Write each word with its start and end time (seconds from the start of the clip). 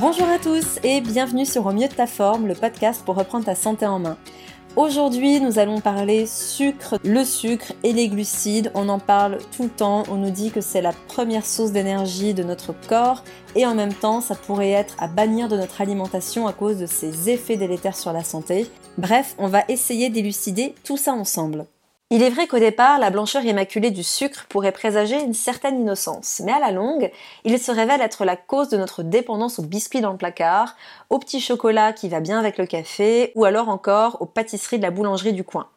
Bonjour 0.00 0.30
à 0.30 0.38
tous 0.38 0.78
et 0.82 1.02
bienvenue 1.02 1.44
sur 1.44 1.66
Au 1.66 1.72
mieux 1.72 1.86
de 1.86 1.92
ta 1.92 2.06
forme, 2.06 2.46
le 2.46 2.54
podcast 2.54 3.02
pour 3.04 3.16
reprendre 3.16 3.44
ta 3.44 3.54
santé 3.54 3.84
en 3.84 3.98
main. 3.98 4.16
Aujourd'hui, 4.74 5.40
nous 5.40 5.58
allons 5.58 5.82
parler 5.82 6.24
sucre, 6.24 6.98
le 7.04 7.22
sucre 7.22 7.74
et 7.82 7.92
les 7.92 8.08
glucides. 8.08 8.72
On 8.74 8.88
en 8.88 8.98
parle 8.98 9.36
tout 9.54 9.64
le 9.64 9.68
temps. 9.68 10.04
On 10.10 10.14
nous 10.14 10.30
dit 10.30 10.52
que 10.52 10.62
c'est 10.62 10.80
la 10.80 10.94
première 11.08 11.44
source 11.44 11.72
d'énergie 11.72 12.32
de 12.32 12.42
notre 12.42 12.72
corps 12.88 13.22
et 13.54 13.66
en 13.66 13.74
même 13.74 13.92
temps, 13.92 14.22
ça 14.22 14.36
pourrait 14.36 14.70
être 14.70 14.96
à 15.02 15.06
bannir 15.06 15.48
de 15.48 15.58
notre 15.58 15.82
alimentation 15.82 16.46
à 16.46 16.54
cause 16.54 16.78
de 16.78 16.86
ses 16.86 17.28
effets 17.28 17.58
délétères 17.58 17.94
sur 17.94 18.14
la 18.14 18.24
santé. 18.24 18.70
Bref, 18.96 19.34
on 19.36 19.48
va 19.48 19.64
essayer 19.68 20.08
d'élucider 20.08 20.74
tout 20.82 20.96
ça 20.96 21.12
ensemble. 21.12 21.66
Il 22.12 22.24
est 22.24 22.30
vrai 22.30 22.48
qu'au 22.48 22.58
départ, 22.58 22.98
la 22.98 23.10
blancheur 23.10 23.44
immaculée 23.44 23.92
du 23.92 24.02
sucre 24.02 24.46
pourrait 24.48 24.72
présager 24.72 25.22
une 25.22 25.32
certaine 25.32 25.80
innocence, 25.80 26.42
mais 26.44 26.50
à 26.50 26.58
la 26.58 26.72
longue, 26.72 27.12
il 27.44 27.56
se 27.56 27.70
révèle 27.70 28.00
être 28.00 28.24
la 28.24 28.34
cause 28.34 28.68
de 28.68 28.76
notre 28.76 29.04
dépendance 29.04 29.60
aux 29.60 29.62
biscuits 29.62 30.00
dans 30.00 30.10
le 30.10 30.18
placard, 30.18 30.74
au 31.08 31.20
petit 31.20 31.40
chocolat 31.40 31.92
qui 31.92 32.08
va 32.08 32.18
bien 32.18 32.40
avec 32.40 32.58
le 32.58 32.66
café, 32.66 33.30
ou 33.36 33.44
alors 33.44 33.68
encore 33.68 34.20
aux 34.20 34.26
pâtisseries 34.26 34.78
de 34.78 34.82
la 34.82 34.90
boulangerie 34.90 35.32
du 35.32 35.44
coin. 35.44 35.68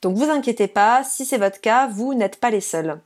Donc 0.00 0.16
vous 0.16 0.30
inquiétez 0.30 0.68
pas, 0.68 1.04
si 1.04 1.26
c'est 1.26 1.36
votre 1.36 1.60
cas, 1.60 1.86
vous 1.86 2.14
n'êtes 2.14 2.40
pas 2.40 2.48
les 2.48 2.62
seuls. 2.62 2.98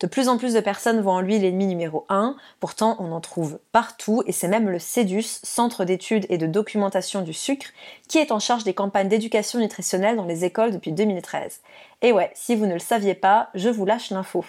De 0.00 0.06
plus 0.06 0.28
en 0.28 0.36
plus 0.36 0.54
de 0.54 0.60
personnes 0.60 1.00
voient 1.00 1.14
en 1.14 1.20
lui 1.20 1.38
l'ennemi 1.38 1.66
numéro 1.66 2.04
1, 2.08 2.36
pourtant 2.60 2.96
on 2.98 3.12
en 3.12 3.20
trouve 3.20 3.58
partout 3.72 4.22
et 4.26 4.32
c'est 4.32 4.48
même 4.48 4.68
le 4.68 4.78
CEDUS, 4.78 5.40
Centre 5.42 5.84
d'études 5.84 6.26
et 6.28 6.38
de 6.38 6.46
documentation 6.46 7.22
du 7.22 7.32
sucre, 7.32 7.68
qui 8.08 8.18
est 8.18 8.32
en 8.32 8.38
charge 8.38 8.64
des 8.64 8.74
campagnes 8.74 9.08
d'éducation 9.08 9.60
nutritionnelle 9.60 10.16
dans 10.16 10.24
les 10.24 10.44
écoles 10.44 10.72
depuis 10.72 10.92
2013. 10.92 11.60
Et 12.02 12.12
ouais, 12.12 12.30
si 12.34 12.54
vous 12.56 12.66
ne 12.66 12.74
le 12.74 12.80
saviez 12.80 13.14
pas, 13.14 13.50
je 13.54 13.68
vous 13.68 13.84
lâche 13.84 14.10
l'info. 14.10 14.44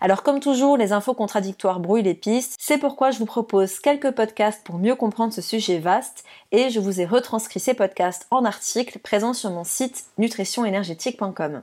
Alors 0.00 0.24
comme 0.24 0.40
toujours, 0.40 0.76
les 0.76 0.92
infos 0.92 1.14
contradictoires 1.14 1.78
brouillent 1.78 2.02
les 2.02 2.14
pistes, 2.14 2.56
c'est 2.58 2.76
pourquoi 2.76 3.12
je 3.12 3.18
vous 3.20 3.24
propose 3.24 3.78
quelques 3.78 4.10
podcasts 4.10 4.64
pour 4.64 4.78
mieux 4.78 4.96
comprendre 4.96 5.32
ce 5.32 5.40
sujet 5.40 5.78
vaste 5.78 6.24
et 6.50 6.70
je 6.70 6.80
vous 6.80 7.00
ai 7.00 7.06
retranscrit 7.06 7.60
ces 7.60 7.74
podcasts 7.74 8.26
en 8.32 8.44
articles 8.44 8.98
présents 8.98 9.32
sur 9.32 9.50
mon 9.50 9.62
site 9.62 10.06
nutritionénergétique.com. 10.18 11.62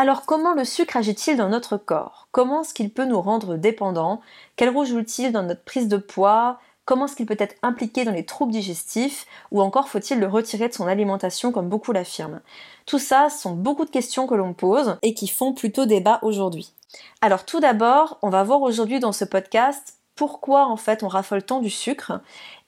Alors 0.00 0.24
comment 0.24 0.54
le 0.54 0.64
sucre 0.64 0.96
agit-il 0.96 1.36
dans 1.36 1.50
notre 1.50 1.76
corps? 1.76 2.28
Comment 2.32 2.62
est-ce 2.62 2.72
qu'il 2.72 2.90
peut 2.90 3.04
nous 3.04 3.20
rendre 3.20 3.56
dépendants? 3.56 4.22
Quel 4.56 4.70
rôle 4.70 4.86
joue-t-il 4.86 5.30
dans 5.30 5.42
notre 5.42 5.62
prise 5.62 5.88
de 5.88 5.98
poids? 5.98 6.58
Comment 6.86 7.04
est-ce 7.04 7.16
qu'il 7.16 7.26
peut 7.26 7.36
être 7.38 7.56
impliqué 7.62 8.06
dans 8.06 8.12
les 8.12 8.24
troubles 8.24 8.50
digestifs? 8.50 9.26
Ou 9.50 9.60
encore 9.60 9.90
faut-il 9.90 10.18
le 10.18 10.26
retirer 10.26 10.70
de 10.70 10.72
son 10.72 10.86
alimentation 10.86 11.52
comme 11.52 11.68
beaucoup 11.68 11.92
l'affirment? 11.92 12.40
Tout 12.86 12.98
ça 12.98 13.28
sont 13.28 13.52
beaucoup 13.52 13.84
de 13.84 13.90
questions 13.90 14.26
que 14.26 14.34
l'on 14.34 14.54
pose 14.54 14.96
et 15.02 15.12
qui 15.12 15.28
font 15.28 15.52
plutôt 15.52 15.84
débat 15.84 16.18
aujourd'hui. 16.22 16.72
Alors 17.20 17.44
tout 17.44 17.60
d'abord, 17.60 18.16
on 18.22 18.30
va 18.30 18.42
voir 18.42 18.62
aujourd'hui 18.62 19.00
dans 19.00 19.12
ce 19.12 19.26
podcast 19.26 19.99
pourquoi 20.20 20.66
en 20.66 20.76
fait 20.76 21.02
on 21.02 21.08
raffole 21.08 21.42
tant 21.42 21.60
du 21.60 21.70
sucre 21.70 22.20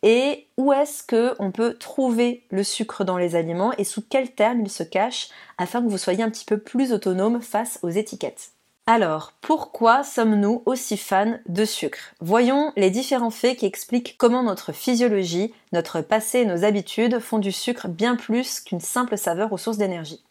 et 0.03 0.47
où 0.56 0.72
est-ce 0.72 1.03
que 1.03 1.34
on 1.39 1.50
peut 1.50 1.75
trouver 1.75 2.47
le 2.48 2.64
sucre 2.64 3.05
dans 3.05 3.19
les 3.19 3.36
aliments 3.36 3.75
et 3.77 3.84
sous 3.84 4.00
quels 4.00 4.31
termes 4.31 4.62
il 4.62 4.70
se 4.70 4.83
cache 4.83 5.28
afin 5.59 5.83
que 5.83 5.89
vous 5.89 5.98
soyez 5.98 6.22
un 6.22 6.31
petit 6.31 6.47
peu 6.47 6.56
plus 6.56 6.94
autonome 6.94 7.42
face 7.42 7.78
aux 7.83 7.91
étiquettes. 7.91 8.53
Alors, 8.86 9.34
pourquoi 9.42 10.03
sommes-nous 10.03 10.62
aussi 10.64 10.97
fans 10.97 11.34
de 11.47 11.67
sucre? 11.67 12.14
Voyons 12.22 12.72
les 12.77 12.89
différents 12.89 13.28
faits 13.28 13.59
qui 13.59 13.66
expliquent 13.66 14.16
comment 14.16 14.44
notre 14.44 14.72
physiologie, 14.72 15.53
notre 15.75 16.00
passé 16.00 16.39
et 16.39 16.47
nos 16.47 16.64
habitudes 16.64 17.19
font 17.19 17.39
du 17.39 17.53
sucre 17.53 17.87
bien 17.87 18.16
plus 18.16 18.61
qu'une 18.61 18.81
simple 18.81 19.19
saveur 19.19 19.53
aux 19.53 19.59
sources 19.59 19.77
d'énergie. 19.77 20.25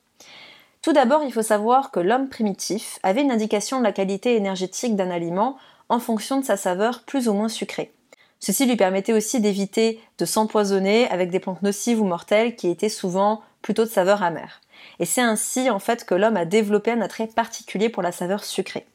Tout 0.82 0.94
d'abord, 0.94 1.22
il 1.24 1.32
faut 1.32 1.44
savoir 1.44 1.92
que 1.92 2.00
l'homme 2.00 2.30
primitif 2.30 2.98
avait 3.04 3.22
une 3.22 3.30
indication 3.30 3.78
de 3.78 3.84
la 3.84 3.92
qualité 3.92 4.36
énergétique 4.36 4.96
d'un 4.96 5.12
aliment 5.12 5.58
en 5.92 6.00
fonction 6.00 6.40
de 6.40 6.46
sa 6.46 6.56
saveur 6.56 7.04
plus 7.04 7.28
ou 7.28 7.34
moins 7.34 7.50
sucrée. 7.50 7.92
Ceci 8.40 8.66
lui 8.66 8.78
permettait 8.78 9.14
aussi 9.14 9.42
d'éviter 9.42 10.00
de 10.18 10.26
s'empoisonner 10.26 11.08
avec 11.10 11.30
des 11.30 11.40
plantes 11.40 11.62
nocives 11.62 12.02
ou 12.02 12.06
mortelles 12.06 12.56
qui 12.56 12.70
étaient 12.70 12.90
souvent 12.90 13.42
plutôt 13.62 13.84
de 13.84 13.90
saveur 13.90 14.24
amère. 14.24 14.62
Et 15.00 15.06
c'est 15.06 15.22
ainsi 15.22 15.70
en 15.70 15.80
fait 15.80 16.06
que 16.06 16.16
l'homme 16.16 16.38
a 16.38 16.46
développé 16.46 16.92
un 16.92 17.02
attrait 17.02 17.28
particulier 17.28 17.90
pour 17.90 18.02
la 18.02 18.14
saveur 18.14 18.46
sucrée. 18.46 18.88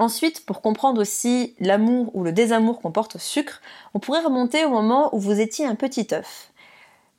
Ensuite, 0.00 0.44
pour 0.44 0.60
comprendre 0.60 1.00
aussi 1.00 1.54
l'amour 1.60 2.10
ou 2.14 2.24
le 2.24 2.32
désamour 2.32 2.80
qu'on 2.80 2.90
porte 2.90 3.14
au 3.14 3.20
sucre, 3.20 3.62
on 3.94 4.00
pourrait 4.00 4.24
remonter 4.24 4.64
au 4.64 4.70
moment 4.70 5.14
où 5.14 5.20
vous 5.20 5.40
étiez 5.40 5.66
un 5.66 5.76
petit 5.76 6.08
œuf. 6.12 6.51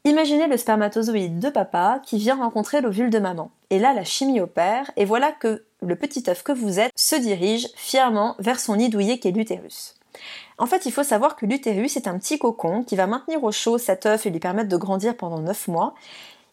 Imaginez 0.06 0.48
le 0.48 0.58
spermatozoïde 0.58 1.40
de 1.40 1.50
papa 1.50 2.02
qui 2.04 2.18
vient 2.18 2.36
rencontrer 2.36 2.82
l'ovule 2.82 3.10
de 3.10 3.20
maman. 3.20 3.52
Et 3.70 3.80
là, 3.80 3.94
la 3.94 4.04
chimie 4.04 4.42
opère, 4.42 4.92
et 4.98 5.06
voilà 5.06 5.32
que 5.32 5.64
le 5.82 5.96
petit 5.96 6.26
œuf 6.28 6.44
que 6.44 6.52
vous 6.52 6.78
êtes 6.78 6.92
se 6.96 7.16
dirige 7.16 7.70
fièrement 7.76 8.36
vers 8.38 8.60
son 8.60 8.76
nid 8.76 8.90
douillet 8.90 9.18
qui 9.18 9.30
est 9.30 9.32
l'utérus. 9.32 9.96
En 10.58 10.66
fait, 10.66 10.86
il 10.86 10.92
faut 10.92 11.04
savoir 11.04 11.38
que 11.38 11.46
l'utérus 11.46 11.96
est 11.96 12.08
un 12.08 12.20
petit 12.20 12.38
cocon 12.38 12.84
qui 12.84 12.98
va 12.98 13.08
maintenir 13.08 13.44
au 13.46 13.54
chaud 13.54 13.78
cet 13.78 14.06
œuf 14.06 14.26
et 14.26 14.30
lui 14.30 14.40
permettre 14.40 14.68
de 14.68 14.78
grandir 14.78 15.16
pendant 15.16 15.40
9 15.40 15.70
mois. 15.70 15.96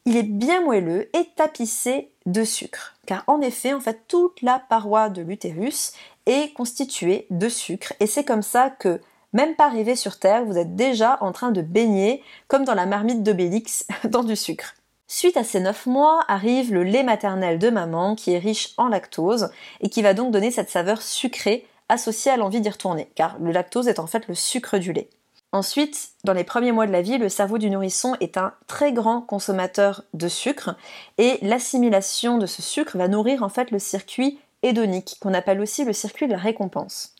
Il 0.06 0.16
est 0.16 0.22
bien 0.22 0.62
moelleux 0.62 1.10
et 1.16 1.28
tapissé 1.34 2.10
de 2.26 2.44
sucre. 2.44 2.94
Car 3.04 3.24
en 3.26 3.40
effet, 3.40 3.72
en 3.72 3.80
fait, 3.80 4.04
toute 4.06 4.42
la 4.42 4.60
paroi 4.60 5.08
de 5.08 5.22
l'utérus 5.22 5.92
est 6.26 6.52
constituée 6.54 7.26
de 7.30 7.48
sucre. 7.48 7.92
Et 7.98 8.06
c'est 8.06 8.24
comme 8.24 8.42
ça 8.42 8.70
que, 8.70 9.00
même 9.32 9.54
pas 9.54 9.66
arrivé 9.66 9.96
sur 9.96 10.18
Terre, 10.18 10.44
vous 10.44 10.58
êtes 10.58 10.74
déjà 10.74 11.18
en 11.20 11.32
train 11.32 11.50
de 11.50 11.62
baigner, 11.62 12.22
comme 12.48 12.64
dans 12.64 12.74
la 12.74 12.86
marmite 12.86 13.22
d'Obélix, 13.22 13.86
dans 14.04 14.24
du 14.24 14.36
sucre. 14.36 14.74
Suite 15.06 15.36
à 15.36 15.44
ces 15.44 15.60
9 15.60 15.86
mois 15.86 16.24
arrive 16.28 16.72
le 16.72 16.84
lait 16.84 17.02
maternel 17.02 17.58
de 17.58 17.68
maman 17.68 18.14
qui 18.14 18.32
est 18.32 18.38
riche 18.38 18.74
en 18.76 18.86
lactose 18.86 19.50
et 19.80 19.88
qui 19.88 20.02
va 20.02 20.14
donc 20.14 20.30
donner 20.30 20.52
cette 20.52 20.70
saveur 20.70 21.02
sucrée 21.02 21.66
associée 21.88 22.30
à 22.30 22.36
l'envie 22.36 22.60
d'y 22.60 22.70
retourner, 22.70 23.10
car 23.16 23.36
le 23.41 23.50
lactose 23.50 23.88
est 23.88 23.98
en 23.98 24.06
fait 24.06 24.28
le 24.28 24.34
sucre 24.34 24.78
du 24.78 24.92
lait. 24.92 25.10
Ensuite, 25.52 26.10
dans 26.22 26.32
les 26.32 26.44
premiers 26.44 26.70
mois 26.70 26.86
de 26.86 26.92
la 26.92 27.02
vie, 27.02 27.18
le 27.18 27.28
cerveau 27.28 27.58
du 27.58 27.70
nourrisson 27.70 28.14
est 28.20 28.36
un 28.36 28.54
très 28.68 28.92
grand 28.92 29.20
consommateur 29.20 30.04
de 30.14 30.28
sucre 30.28 30.76
et 31.18 31.38
l'assimilation 31.42 32.38
de 32.38 32.47
ce 32.47 32.62
sucre 32.62 32.97
va 32.97 33.08
nourrir 33.08 33.42
en 33.42 33.48
fait 33.48 33.72
le 33.72 33.80
circuit 33.80 34.38
hédonique, 34.62 35.16
qu'on 35.20 35.34
appelle 35.34 35.60
aussi 35.60 35.84
le 35.84 35.92
circuit 35.92 36.28
de 36.28 36.32
la 36.32 36.38
récompense. 36.38 37.14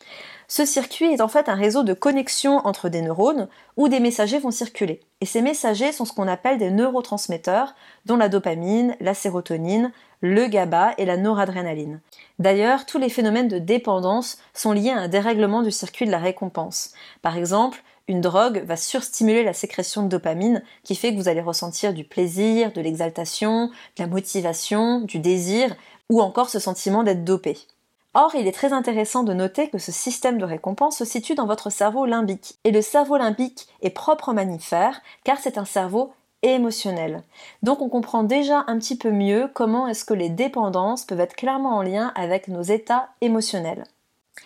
Ce 0.53 0.65
circuit 0.65 1.13
est 1.13 1.21
en 1.21 1.29
fait 1.29 1.49
un 1.49 1.55
réseau 1.55 1.85
de 1.85 1.95
connexion 1.95 2.57
entre 2.67 2.89
des 2.89 3.03
neurones 3.03 3.47
où 3.77 3.87
des 3.87 4.01
messagers 4.01 4.41
vont 4.41 4.51
circuler. 4.51 4.99
Et 5.21 5.25
ces 5.25 5.43
messagers 5.43 5.93
sont 5.93 6.05
ce 6.05 6.13
qu'on 6.13 6.27
appelle 6.27 6.59
des 6.59 6.73
neurotransmetteurs, 6.73 7.77
dont 8.05 8.17
la 8.17 8.29
dopamine, 8.29 8.97
la 8.99 9.15
sérotonine, 9.15 9.93
le 10.21 10.49
GABA 10.49 10.95
et 10.99 11.05
la 11.05 11.17
noradrénaline. 11.17 12.01
D'ailleurs, 12.41 12.85
tous 12.85 12.99
les 12.99 13.11
phénomènes 13.11 13.47
de 13.47 13.61
dépendance 13.61 14.39
sont 14.53 14.73
liés 14.73 14.91
à 14.91 14.99
un 14.99 15.07
dérèglement 15.07 15.63
du 15.63 15.71
circuit 15.71 16.05
de 16.05 16.11
la 16.11 16.19
récompense. 16.19 16.95
Par 17.23 17.37
exemple, 17.37 17.85
une 18.09 18.21
drogue 18.21 18.65
va 18.67 18.75
surstimuler 18.75 19.45
la 19.45 19.53
sécrétion 19.53 20.03
de 20.03 20.09
dopamine 20.09 20.65
qui 20.83 20.97
fait 20.97 21.13
que 21.13 21.17
vous 21.17 21.29
allez 21.29 21.41
ressentir 21.41 21.95
du 21.95 22.03
plaisir, 22.03 22.73
de 22.73 22.81
l'exaltation, 22.81 23.69
de 23.69 24.03
la 24.03 24.09
motivation, 24.09 25.01
du 25.03 25.21
désir 25.21 25.77
ou 26.09 26.21
encore 26.21 26.51
ce 26.51 26.59
sentiment 26.59 27.05
d'être 27.05 27.23
dopé. 27.23 27.57
Or, 28.15 28.35
il 28.35 28.49
est 28.49 28.53
très 28.53 28.73
intéressant 28.73 29.23
de 29.23 29.33
noter 29.33 29.71
que 29.71 29.79
ce 29.79 29.93
système 29.93 30.39
de 30.39 30.45
récompense 30.45 30.99
se 30.99 31.05
situe 31.05 31.37
dans 31.37 31.47
votre 31.47 31.71
cerveau 31.71 32.07
limbique. 32.07 32.59
Et 32.65 32.73
le 32.73 32.83
cerveau 32.83 33.17
limbique 33.17 33.69
est 33.83 33.91
propre 33.91 34.31
aux 34.31 34.35
mammifères 34.35 35.01
car 35.23 35.39
c'est 35.39 35.59
un 35.59 35.65
cerveau 35.65 36.13
émotionnel. 36.43 37.23
Donc 37.63 37.83
on 37.83 37.89
comprend 37.89 38.25
déjà 38.25 38.65
un 38.67 38.79
petit 38.79 38.97
peu 38.97 39.11
mieux 39.11 39.49
comment 39.55 39.87
est-ce 39.87 40.05
que 40.05 40.15
les 40.15 40.29
dépendances 40.29 41.05
peuvent 41.05 41.21
être 41.21 41.37
clairement 41.37 41.77
en 41.77 41.83
lien 41.83 42.13
avec 42.17 42.49
nos 42.49 42.63
états 42.63 43.11
émotionnels. 43.21 43.85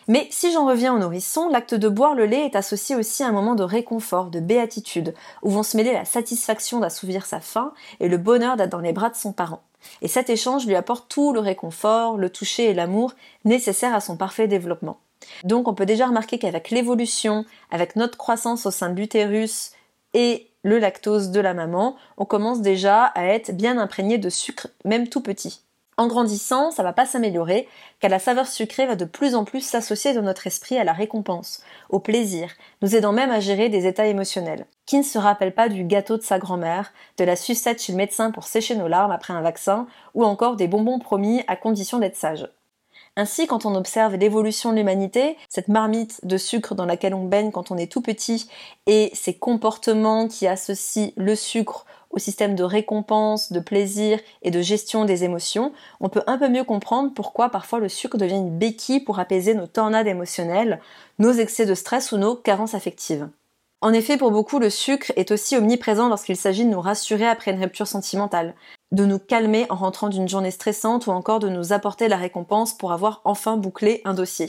Mais 0.09 0.27
si 0.31 0.53
j'en 0.53 0.67
reviens 0.67 0.95
au 0.95 0.99
nourrisson, 0.99 1.49
l'acte 1.49 1.75
de 1.75 1.89
boire 1.89 2.15
le 2.15 2.27
lait 2.27 2.45
est 2.45 2.57
associé 2.57 2.97
aussi 2.97 3.23
à 3.23 3.29
un 3.29 3.33
moment 3.33 3.55
de 3.55 3.63
réconfort, 3.63 4.27
de 4.27 4.41
béatitude, 4.41 5.15
où 5.43 5.51
vont 5.51 5.63
se 5.63 5.77
mêler 5.77 5.93
la 5.93 6.05
satisfaction 6.05 6.81
d'assouvir 6.81 7.25
sa 7.25 7.41
faim 7.41 7.73
et 8.01 8.09
le 8.09 8.19
bonheur 8.19 8.57
d'être 8.57 8.71
dans 8.71 8.81
les 8.81 8.93
bras 8.93 9.09
de 9.09 9.15
son 9.15 9.33
parent. 9.33 9.63
Et 10.03 10.09
cet 10.09 10.31
échange 10.31 10.67
lui 10.67 10.75
apporte 10.75 11.09
tout 11.09 11.33
le 11.33 11.41
réconfort, 11.41 12.17
le 12.17 12.31
toucher 12.31 12.71
et 12.71 12.75
l'amour 12.75 13.15
nécessaires 13.45 13.95
à 13.95 14.01
son 14.01 14.17
parfait 14.17 14.49
développement. 14.49 14.99
Donc 15.43 15.69
on 15.69 15.75
peut 15.75 15.87
déjà 15.87 16.07
remarquer 16.07 16.39
qu'avec 16.39 16.71
l'évolution, 16.71 17.45
avec 17.71 17.97
notre 17.97 18.19
croissance 18.19 18.67
au 18.67 18.71
sein 18.71 18.91
de 18.91 19.01
l'utérus 19.01 19.73
et 20.13 20.49
le 20.63 20.79
lactose 20.79 21.31
de 21.31 21.41
la 21.41 21.55
maman, 21.55 21.97
on 22.17 22.25
commence 22.25 22.61
déjà 22.61 23.05
à 23.05 23.27
être 23.27 23.53
bien 23.53 23.79
imprégné 23.79 24.19
de 24.19 24.31
sucre, 24.31 24.69
même 24.85 25.09
tout 25.09 25.21
petit. 25.21 25.61
En 25.97 26.09
grandissant, 26.09 26.71
ça 26.73 26.83
va 26.83 26.93
pas 26.93 27.07
s'améliorer, 27.07 27.69
car 28.01 28.11
la 28.11 28.19
saveur 28.19 28.49
sucrée 28.49 28.87
va 28.87 28.97
de 28.97 29.05
plus 29.05 29.35
en 29.35 29.45
plus 29.45 29.61
s'associer 29.61 30.13
dans 30.13 30.23
notre 30.23 30.47
esprit 30.47 30.77
à 30.77 30.85
la 30.85 30.93
récompense, 30.93 31.63
au 31.89 32.01
plaisir, 32.01 32.51
nous 32.83 32.97
aidant 32.97 33.13
même 33.13 33.31
à 33.31 33.41
gérer 33.41 33.69
des 33.69 33.87
états 33.87 34.07
émotionnels. 34.07 34.67
Qui 34.87 34.99
ne 34.99 35.03
se 35.03 35.19
rappelle 35.19 35.55
pas 35.55 35.69
du 35.69 35.85
gâteau 35.85 36.19
de 36.19 36.23
sa 36.23 36.39
grand-mère, 36.39 36.93
de 37.17 37.25
la 37.25 37.37
sucette 37.37 37.83
chez 37.83 37.93
le 37.93 37.99
médecin 37.99 38.31
pour 38.31 38.45
sécher 38.45 38.77
nos 38.77 38.89
larmes 38.89 39.13
après 39.13 39.33
un 39.33 39.41
vaccin, 39.41 39.87
ou 40.15 40.25
encore 40.25 40.57
des 40.57 40.69
bonbons 40.69 40.99
promis 40.99 41.43
à 41.47 41.57
condition 41.57 41.99
d'être 41.99 42.17
sage. 42.17 42.49
Ainsi, 43.17 43.47
quand 43.47 43.65
on 43.65 43.77
observe 43.77 44.17
l'évolution 44.17 44.73
de 44.73 44.77
l'humanité, 44.77 45.37
cette 45.49 45.69
marmite 45.69 46.21
de 46.25 46.37
sucre 46.37 46.75
dans 46.75 46.85
laquelle 46.85 47.15
on 47.15 47.25
baigne 47.25 47.53
quand 47.53 47.71
on 47.71 47.77
est 47.77 47.91
tout 47.91 48.01
petit, 48.01 48.49
et 48.87 49.11
ces 49.15 49.35
comportements 49.35 50.27
qui 50.27 50.47
associent 50.47 51.13
le 51.17 51.37
sucre 51.37 51.87
au 52.11 52.19
système 52.19 52.55
de 52.55 52.65
récompense, 52.65 53.53
de 53.53 53.61
plaisir 53.61 54.21
et 54.43 54.51
de 54.51 54.61
gestion 54.61 55.05
des 55.05 55.25
émotions, 55.25 55.73
on 56.01 56.09
peut 56.09 56.23
un 56.27 56.39
peu 56.39 56.49
mieux 56.49 56.65
comprendre 56.65 57.13
pourquoi 57.15 57.49
parfois 57.51 57.79
le 57.79 57.89
sucre 57.89 58.19
devient 58.19 58.37
une 58.37 58.59
béquille 58.59 59.01
pour 59.01 59.19
apaiser 59.19 59.55
nos 59.55 59.67
tornades 59.67 60.07
émotionnelles, 60.07 60.81
nos 61.19 61.33
excès 61.33 61.67
de 61.67 61.75
stress 61.75 62.13
ou 62.13 62.19
nos 62.19 62.35
carences 62.35 62.75
affectives. 62.75 63.29
En 63.85 63.93
effet, 63.93 64.17
pour 64.17 64.31
beaucoup, 64.31 64.59
le 64.59 64.71
sucre 64.71 65.13
est 65.15 65.31
aussi 65.31 65.59
omniprésent 65.59 66.09
lorsqu'il 66.09 66.39
s'agit 66.39 66.65
de 66.65 66.71
nous 66.71 66.81
rassurer 66.81 67.29
après 67.29 67.51
une 67.51 67.61
rupture 67.61 67.87
sentimentale, 67.87 68.55
de 68.93 69.05
nous 69.05 69.19
calmer 69.19 69.67
en 69.69 69.75
rentrant 69.75 70.09
d'une 70.09 70.27
journée 70.27 70.53
stressante 70.53 71.07
ou 71.07 71.11
encore 71.11 71.39
de 71.39 71.51
nous 71.51 71.75
apporter 71.75 72.09
la 72.09 72.17
récompense 72.17 72.73
pour 72.73 72.93
avoir 72.93 73.21
enfin 73.25 73.59
bouclé 73.59 74.01
un 74.07 74.15
dossier. 74.15 74.49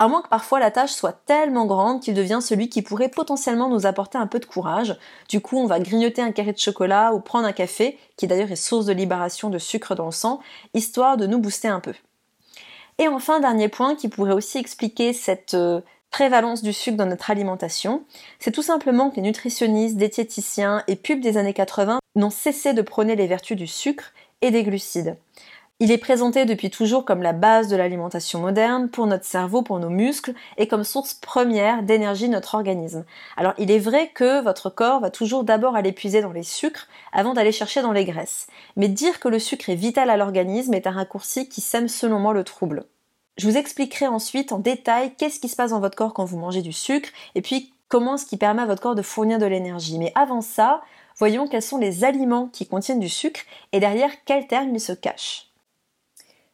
À 0.00 0.08
moins 0.08 0.22
que 0.22 0.28
parfois 0.28 0.58
la 0.58 0.72
tâche 0.72 0.90
soit 0.90 1.24
tellement 1.24 1.66
grande 1.66 2.02
qu'il 2.02 2.14
devient 2.14 2.40
celui 2.42 2.68
qui 2.68 2.82
pourrait 2.82 3.10
potentiellement 3.10 3.68
nous 3.68 3.86
apporter 3.86 4.18
un 4.18 4.26
peu 4.26 4.40
de 4.40 4.44
courage. 4.44 4.98
Du 5.28 5.40
coup, 5.40 5.56
on 5.56 5.66
va 5.66 5.78
grignoter 5.78 6.20
un 6.20 6.32
carré 6.32 6.52
de 6.52 6.58
chocolat 6.58 7.14
ou 7.14 7.20
prendre 7.20 7.46
un 7.46 7.52
café, 7.52 7.96
qui 8.16 8.26
d'ailleurs 8.26 8.50
est 8.50 8.56
source 8.56 8.86
de 8.86 8.92
libération 8.92 9.50
de 9.50 9.58
sucre 9.58 9.94
dans 9.94 10.06
le 10.06 10.10
sang, 10.10 10.40
histoire 10.74 11.16
de 11.16 11.28
nous 11.28 11.38
booster 11.38 11.68
un 11.68 11.78
peu. 11.78 11.94
Et 12.98 13.06
enfin, 13.06 13.38
dernier 13.38 13.68
point 13.68 13.94
qui 13.94 14.08
pourrait 14.08 14.34
aussi 14.34 14.58
expliquer 14.58 15.12
cette 15.12 15.54
euh, 15.54 15.80
prévalence 16.14 16.62
du 16.62 16.72
sucre 16.72 16.96
dans 16.96 17.06
notre 17.06 17.32
alimentation, 17.32 18.04
c'est 18.38 18.52
tout 18.52 18.62
simplement 18.62 19.10
que 19.10 19.16
les 19.16 19.22
nutritionnistes, 19.22 19.96
diététiciens 19.96 20.84
et 20.86 20.94
pubs 20.94 21.18
des 21.18 21.38
années 21.38 21.52
80 21.52 21.98
n'ont 22.14 22.30
cessé 22.30 22.72
de 22.72 22.82
prôner 22.82 23.16
les 23.16 23.26
vertus 23.26 23.56
du 23.56 23.66
sucre 23.66 24.12
et 24.40 24.52
des 24.52 24.62
glucides. 24.62 25.16
Il 25.80 25.90
est 25.90 25.98
présenté 25.98 26.44
depuis 26.44 26.70
toujours 26.70 27.04
comme 27.04 27.20
la 27.20 27.32
base 27.32 27.66
de 27.66 27.74
l'alimentation 27.74 28.38
moderne 28.38 28.88
pour 28.90 29.08
notre 29.08 29.24
cerveau, 29.24 29.62
pour 29.62 29.80
nos 29.80 29.90
muscles 29.90 30.34
et 30.56 30.68
comme 30.68 30.84
source 30.84 31.14
première 31.14 31.82
d'énergie 31.82 32.28
de 32.28 32.34
notre 32.34 32.54
organisme. 32.54 33.04
Alors 33.36 33.54
il 33.58 33.72
est 33.72 33.80
vrai 33.80 34.12
que 34.14 34.40
votre 34.40 34.70
corps 34.70 35.00
va 35.00 35.10
toujours 35.10 35.42
d'abord 35.42 35.74
aller 35.74 35.90
puiser 35.90 36.22
dans 36.22 36.30
les 36.30 36.44
sucres 36.44 36.86
avant 37.12 37.34
d'aller 37.34 37.50
chercher 37.50 37.82
dans 37.82 37.90
les 37.90 38.04
graisses. 38.04 38.46
Mais 38.76 38.86
dire 38.86 39.18
que 39.18 39.26
le 39.26 39.40
sucre 39.40 39.68
est 39.68 39.74
vital 39.74 40.08
à 40.10 40.16
l'organisme 40.16 40.74
est 40.74 40.86
un 40.86 40.92
raccourci 40.92 41.48
qui 41.48 41.60
sème 41.60 41.88
selon 41.88 42.20
moi 42.20 42.34
le 42.34 42.44
trouble. 42.44 42.84
Je 43.36 43.48
vous 43.48 43.56
expliquerai 43.56 44.06
ensuite 44.06 44.52
en 44.52 44.58
détail 44.58 45.12
qu'est-ce 45.16 45.40
qui 45.40 45.48
se 45.48 45.56
passe 45.56 45.70
dans 45.70 45.80
votre 45.80 45.96
corps 45.96 46.14
quand 46.14 46.24
vous 46.24 46.38
mangez 46.38 46.62
du 46.62 46.72
sucre 46.72 47.08
et 47.34 47.42
puis 47.42 47.72
comment 47.88 48.16
ce 48.16 48.26
qui 48.26 48.36
permet 48.36 48.62
à 48.62 48.66
votre 48.66 48.80
corps 48.80 48.94
de 48.94 49.02
fournir 49.02 49.38
de 49.38 49.46
l'énergie. 49.46 49.98
Mais 49.98 50.12
avant 50.14 50.40
ça, 50.40 50.82
voyons 51.18 51.48
quels 51.48 51.62
sont 51.62 51.78
les 51.78 52.04
aliments 52.04 52.48
qui 52.52 52.66
contiennent 52.66 53.00
du 53.00 53.08
sucre 53.08 53.40
et 53.72 53.80
derrière 53.80 54.10
quels 54.24 54.46
termes 54.46 54.74
ils 54.74 54.80
se 54.80 54.92
cachent. 54.92 55.50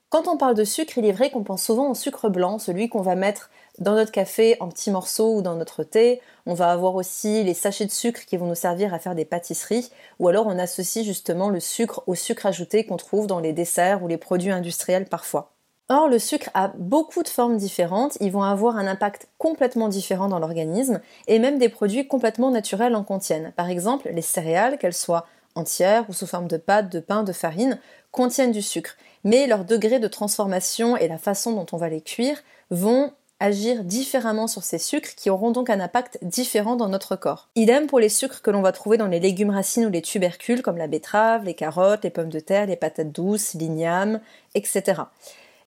Quand 0.08 0.26
on 0.26 0.38
parle 0.38 0.56
de 0.56 0.64
sucre, 0.64 0.98
il 0.98 1.04
est 1.04 1.12
vrai 1.12 1.30
qu'on 1.30 1.44
pense 1.44 1.62
souvent 1.62 1.90
au 1.90 1.94
sucre 1.94 2.28
blanc, 2.30 2.58
celui 2.58 2.88
qu'on 2.88 3.02
va 3.02 3.14
mettre 3.14 3.50
dans 3.78 3.94
notre 3.94 4.10
café 4.10 4.56
en 4.58 4.68
petits 4.68 4.90
morceaux 4.90 5.36
ou 5.36 5.42
dans 5.42 5.54
notre 5.54 5.84
thé. 5.84 6.20
On 6.46 6.54
va 6.54 6.72
avoir 6.72 6.96
aussi 6.96 7.44
les 7.44 7.54
sachets 7.54 7.86
de 7.86 7.92
sucre 7.92 8.24
qui 8.24 8.36
vont 8.36 8.46
nous 8.46 8.54
servir 8.54 8.92
à 8.92 8.98
faire 8.98 9.14
des 9.14 9.24
pâtisseries. 9.24 9.90
Ou 10.18 10.28
alors 10.28 10.46
on 10.46 10.58
associe 10.58 11.04
justement 11.04 11.50
le 11.50 11.60
sucre 11.60 12.02
au 12.06 12.14
sucre 12.14 12.46
ajouté 12.46 12.84
qu'on 12.84 12.96
trouve 12.96 13.26
dans 13.26 13.38
les 13.38 13.52
desserts 13.52 14.02
ou 14.02 14.08
les 14.08 14.18
produits 14.18 14.50
industriels 14.50 15.06
parfois. 15.06 15.52
Or, 15.92 16.08
le 16.08 16.20
sucre 16.20 16.50
a 16.54 16.68
beaucoup 16.78 17.24
de 17.24 17.28
formes 17.28 17.56
différentes, 17.56 18.16
ils 18.20 18.30
vont 18.30 18.44
avoir 18.44 18.76
un 18.76 18.86
impact 18.86 19.26
complètement 19.38 19.88
différent 19.88 20.28
dans 20.28 20.38
l'organisme, 20.38 21.00
et 21.26 21.40
même 21.40 21.58
des 21.58 21.68
produits 21.68 22.06
complètement 22.06 22.52
naturels 22.52 22.94
en 22.94 23.02
contiennent. 23.02 23.52
Par 23.56 23.68
exemple, 23.68 24.08
les 24.12 24.22
céréales, 24.22 24.78
qu'elles 24.78 24.94
soient 24.94 25.26
entières 25.56 26.04
ou 26.08 26.12
sous 26.12 26.28
forme 26.28 26.46
de 26.46 26.58
pâte, 26.58 26.92
de 26.92 27.00
pain, 27.00 27.24
de 27.24 27.32
farine, 27.32 27.80
contiennent 28.12 28.52
du 28.52 28.62
sucre, 28.62 28.96
mais 29.24 29.48
leur 29.48 29.64
degré 29.64 29.98
de 29.98 30.06
transformation 30.06 30.96
et 30.96 31.08
la 31.08 31.18
façon 31.18 31.52
dont 31.54 31.66
on 31.72 31.76
va 31.76 31.88
les 31.88 32.02
cuire 32.02 32.40
vont 32.70 33.10
agir 33.40 33.82
différemment 33.82 34.46
sur 34.46 34.62
ces 34.62 34.78
sucres 34.78 35.14
qui 35.16 35.30
auront 35.30 35.50
donc 35.50 35.70
un 35.70 35.80
impact 35.80 36.18
différent 36.22 36.76
dans 36.76 36.88
notre 36.88 37.16
corps. 37.16 37.48
Idem 37.56 37.86
pour 37.86 37.98
les 37.98 38.10
sucres 38.10 38.42
que 38.42 38.50
l'on 38.50 38.62
va 38.62 38.70
trouver 38.70 38.98
dans 38.98 39.06
les 39.06 39.18
légumes 39.18 39.50
racines 39.50 39.86
ou 39.86 39.90
les 39.90 40.02
tubercules 40.02 40.62
comme 40.62 40.76
la 40.76 40.86
betterave, 40.86 41.44
les 41.44 41.54
carottes, 41.54 42.04
les 42.04 42.10
pommes 42.10 42.28
de 42.28 42.38
terre, 42.38 42.66
les 42.66 42.76
patates 42.76 43.10
douces, 43.10 43.54
l'igname, 43.54 44.20
etc. 44.54 45.02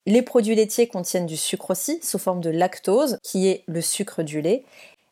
Les 0.05 0.21
produits 0.21 0.55
laitiers 0.55 0.87
contiennent 0.87 1.25
du 1.25 1.37
sucre 1.37 1.71
aussi, 1.71 1.99
sous 2.03 2.17
forme 2.17 2.41
de 2.41 2.49
lactose, 2.49 3.17
qui 3.23 3.47
est 3.47 3.63
le 3.67 3.81
sucre 3.81 4.21
du 4.21 4.41
lait. 4.41 4.65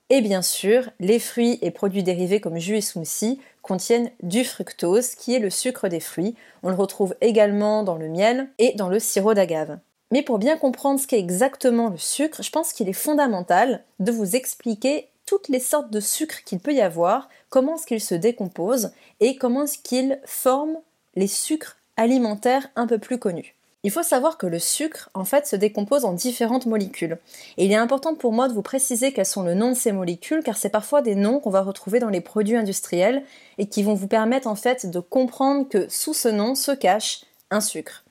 Et 0.10 0.20
bien 0.20 0.42
sûr, 0.42 0.90
les 1.00 1.20
fruits 1.20 1.58
et 1.62 1.72
produits 1.72 2.04
dérivés 2.04 2.42
comme 2.42 2.58
jus 2.58 2.76
et 2.76 2.82
smoothies 2.82 3.40
contiennent 3.62 4.12
du 4.22 4.44
fructose, 4.44 5.16
qui 5.16 5.34
est 5.34 5.40
le 5.40 5.50
sucre 5.50 5.88
des 5.88 6.02
fruits. 6.02 6.36
On 6.64 6.70
le 6.70 6.76
retrouve 6.76 7.16
également 7.22 7.84
dans 7.84 7.96
le 7.96 8.10
miel 8.10 8.50
et 8.58 8.74
dans 8.74 8.90
le 8.90 9.00
sirop 9.00 9.34
d'agave. 9.34 9.80
Mais 10.12 10.24
pour 10.24 10.40
bien 10.40 10.58
comprendre 10.58 11.00
ce 11.00 11.08
qu'est 11.08 11.20
exactement 11.20 11.88
le 11.88 11.98
sucre, 11.98 12.44
je 12.44 12.50
pense 12.50 12.74
qu'il 12.74 12.90
est 12.90 12.94
fondamental 12.94 13.86
de 14.00 14.12
vous 14.12 14.36
expliquer 14.36 15.08
toutes 15.26 15.48
les 15.48 15.62
sortes 15.62 15.92
de 15.92 16.02
sucres 16.02 16.44
qu'il 16.44 16.60
peut 16.60 16.74
y 16.74 16.82
avoir, 16.82 17.30
comment 17.50 17.76
est-ce 17.76 17.88
qu'ils 17.88 18.02
se 18.02 18.16
décomposent 18.16 18.92
et 19.22 19.38
comment 19.38 19.64
est-ce 19.64 19.78
qu'ils 19.78 20.20
forment 20.26 20.80
les 21.16 21.28
sucres 21.28 21.78
alimentaires 21.96 22.68
un 22.76 22.88
peu 22.88 23.00
plus 23.00 23.18
connus. 23.18 23.56
Il 23.84 23.90
faut 23.90 24.04
savoir 24.04 24.38
que 24.38 24.46
le 24.46 24.60
sucre, 24.60 25.10
en 25.16 25.26
fait, 25.26 25.48
se 25.48 25.56
décompose 25.56 26.06
en 26.06 26.14
différentes 26.14 26.68
molécules. 26.68 27.18
Et 27.58 27.66
il 27.66 27.72
est 27.72 27.76
important 27.76 28.14
pour 28.14 28.32
moi 28.32 28.48
de 28.48 28.54
vous 28.54 28.62
préciser 28.62 29.12
quels 29.12 29.26
sont 29.26 29.42
le 29.42 29.56
nom 29.56 29.70
de 29.70 29.76
ces 29.76 29.92
molécules, 29.92 30.44
car 30.44 30.56
c'est 30.56 30.70
parfois 30.70 31.02
des 31.02 31.16
noms 31.16 31.40
qu'on 31.40 31.50
va 31.50 31.64
retrouver 31.64 32.00
dans 32.00 32.10
les 32.10 32.22
produits 32.22 32.58
industriels 32.58 33.24
et 33.58 33.66
qui 33.66 33.82
vont 33.82 33.96
vous 33.96 34.08
permettre, 34.08 34.48
en 34.48 34.56
fait, 34.56 34.86
de 34.86 35.00
comprendre 35.00 35.68
que 35.68 35.90
sous 35.90 36.14
ce 36.14 36.28
nom 36.28 36.54
se 36.54 36.72
cache 36.72 37.26
un 37.50 37.60
sucre. 37.60 38.04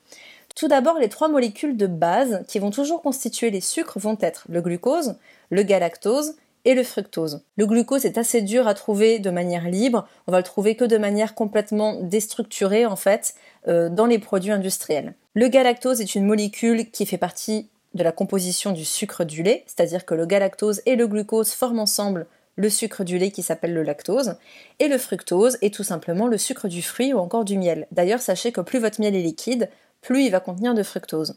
Tout 0.57 0.67
d'abord, 0.67 0.99
les 0.99 1.09
trois 1.09 1.29
molécules 1.29 1.77
de 1.77 1.87
base 1.87 2.45
qui 2.49 2.59
vont 2.59 2.73
toujours 2.73 3.01
constituer 3.01 3.51
les 3.51 3.61
sucres 3.61 4.01
vont 4.01 4.19
être 4.21 4.47
le 4.49 4.63
glucose, 4.63 5.15
le 5.51 5.63
galactose 5.63 6.35
le 6.75 6.83
fructose. 6.83 7.43
Le 7.57 7.67
glucose 7.67 8.05
est 8.05 8.19
assez 8.19 8.43
dur 8.43 8.67
à 8.67 8.75
trouver 8.75 9.19
de 9.19 9.31
manière 9.31 9.69
libre, 9.69 10.07
on 10.27 10.33
va 10.33 10.39
le 10.39 10.45
trouver 10.45 10.77
que 10.77 10.85
de 10.85 10.99
manière 10.99 11.35
complètement 11.35 12.01
déstructurée 12.03 12.87
en 12.87 12.97
fait 12.97 13.35
euh, 13.69 13.89
dans 13.89 14.07
les 14.07 14.19
produits 14.19 14.53
industriels. 14.53 15.15
Le 15.35 15.49
galactose 15.49 16.01
est 16.01 16.15
une 16.15 16.27
molécule 16.27 16.91
qui 16.91 17.07
fait 17.07 17.19
partie 17.19 17.69
de 17.95 18.03
la 18.03 18.13
composition 18.13 18.73
du 18.73 18.85
sucre 18.85 19.25
du 19.25 19.43
lait, 19.43 19.65
c'est-à-dire 19.67 20.05
que 20.05 20.15
le 20.15 20.27
galactose 20.27 20.83
et 20.87 20.97
le 20.97 21.07
glucose 21.07 21.53
forment 21.53 21.81
ensemble 21.81 22.27
le 22.57 22.69
sucre 22.69 23.05
du 23.05 23.19
lait 23.19 23.31
qui 23.31 23.43
s'appelle 23.43 23.73
le 23.73 23.83
lactose, 23.83 24.37
et 24.79 24.89
le 24.89 24.99
fructose 24.99 25.57
est 25.63 25.75
tout 25.75 25.83
simplement 25.83 26.27
le 26.27 26.37
sucre 26.37 26.69
du 26.69 26.83
fruit 26.83 27.15
ou 27.15 27.19
encore 27.19 27.45
du 27.45 27.57
miel. 27.57 27.87
D'ailleurs, 27.91 28.21
sachez 28.21 28.53
que 28.53 28.61
plus 28.61 28.79
votre 28.79 29.01
miel 29.01 29.17
est 29.17 29.23
liquide, 29.23 29.71
plus 30.03 30.25
il 30.25 30.31
va 30.31 30.41
contenir 30.41 30.75
de 30.75 30.83
fructose. 30.83 31.37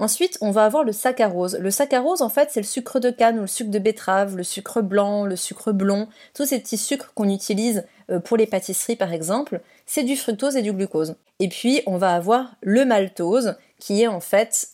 Ensuite, 0.00 0.38
on 0.40 0.50
va 0.50 0.64
avoir 0.64 0.82
le 0.82 0.92
saccharose. 0.92 1.58
Le 1.58 1.70
saccharose, 1.70 2.22
en 2.22 2.30
fait, 2.30 2.48
c'est 2.50 2.60
le 2.60 2.66
sucre 2.66 3.00
de 3.00 3.10
canne 3.10 3.36
ou 3.36 3.42
le 3.42 3.46
sucre 3.46 3.70
de 3.70 3.78
betterave, 3.78 4.34
le 4.34 4.42
sucre 4.42 4.80
blanc, 4.80 5.26
le 5.26 5.36
sucre 5.36 5.72
blond, 5.72 6.08
tous 6.32 6.46
ces 6.46 6.58
petits 6.58 6.78
sucres 6.78 7.12
qu'on 7.14 7.28
utilise 7.28 7.84
euh, 8.10 8.18
pour 8.18 8.38
les 8.38 8.46
pâtisseries 8.46 8.96
par 8.96 9.12
exemple, 9.12 9.60
c'est 9.84 10.02
du 10.02 10.16
fructose 10.16 10.56
et 10.56 10.62
du 10.62 10.72
glucose. 10.72 11.16
Et 11.38 11.48
puis, 11.48 11.82
on 11.84 11.98
va 11.98 12.14
avoir 12.14 12.56
le 12.62 12.86
maltose, 12.86 13.56
qui 13.78 14.00
est 14.02 14.06
en 14.06 14.20
fait 14.20 14.68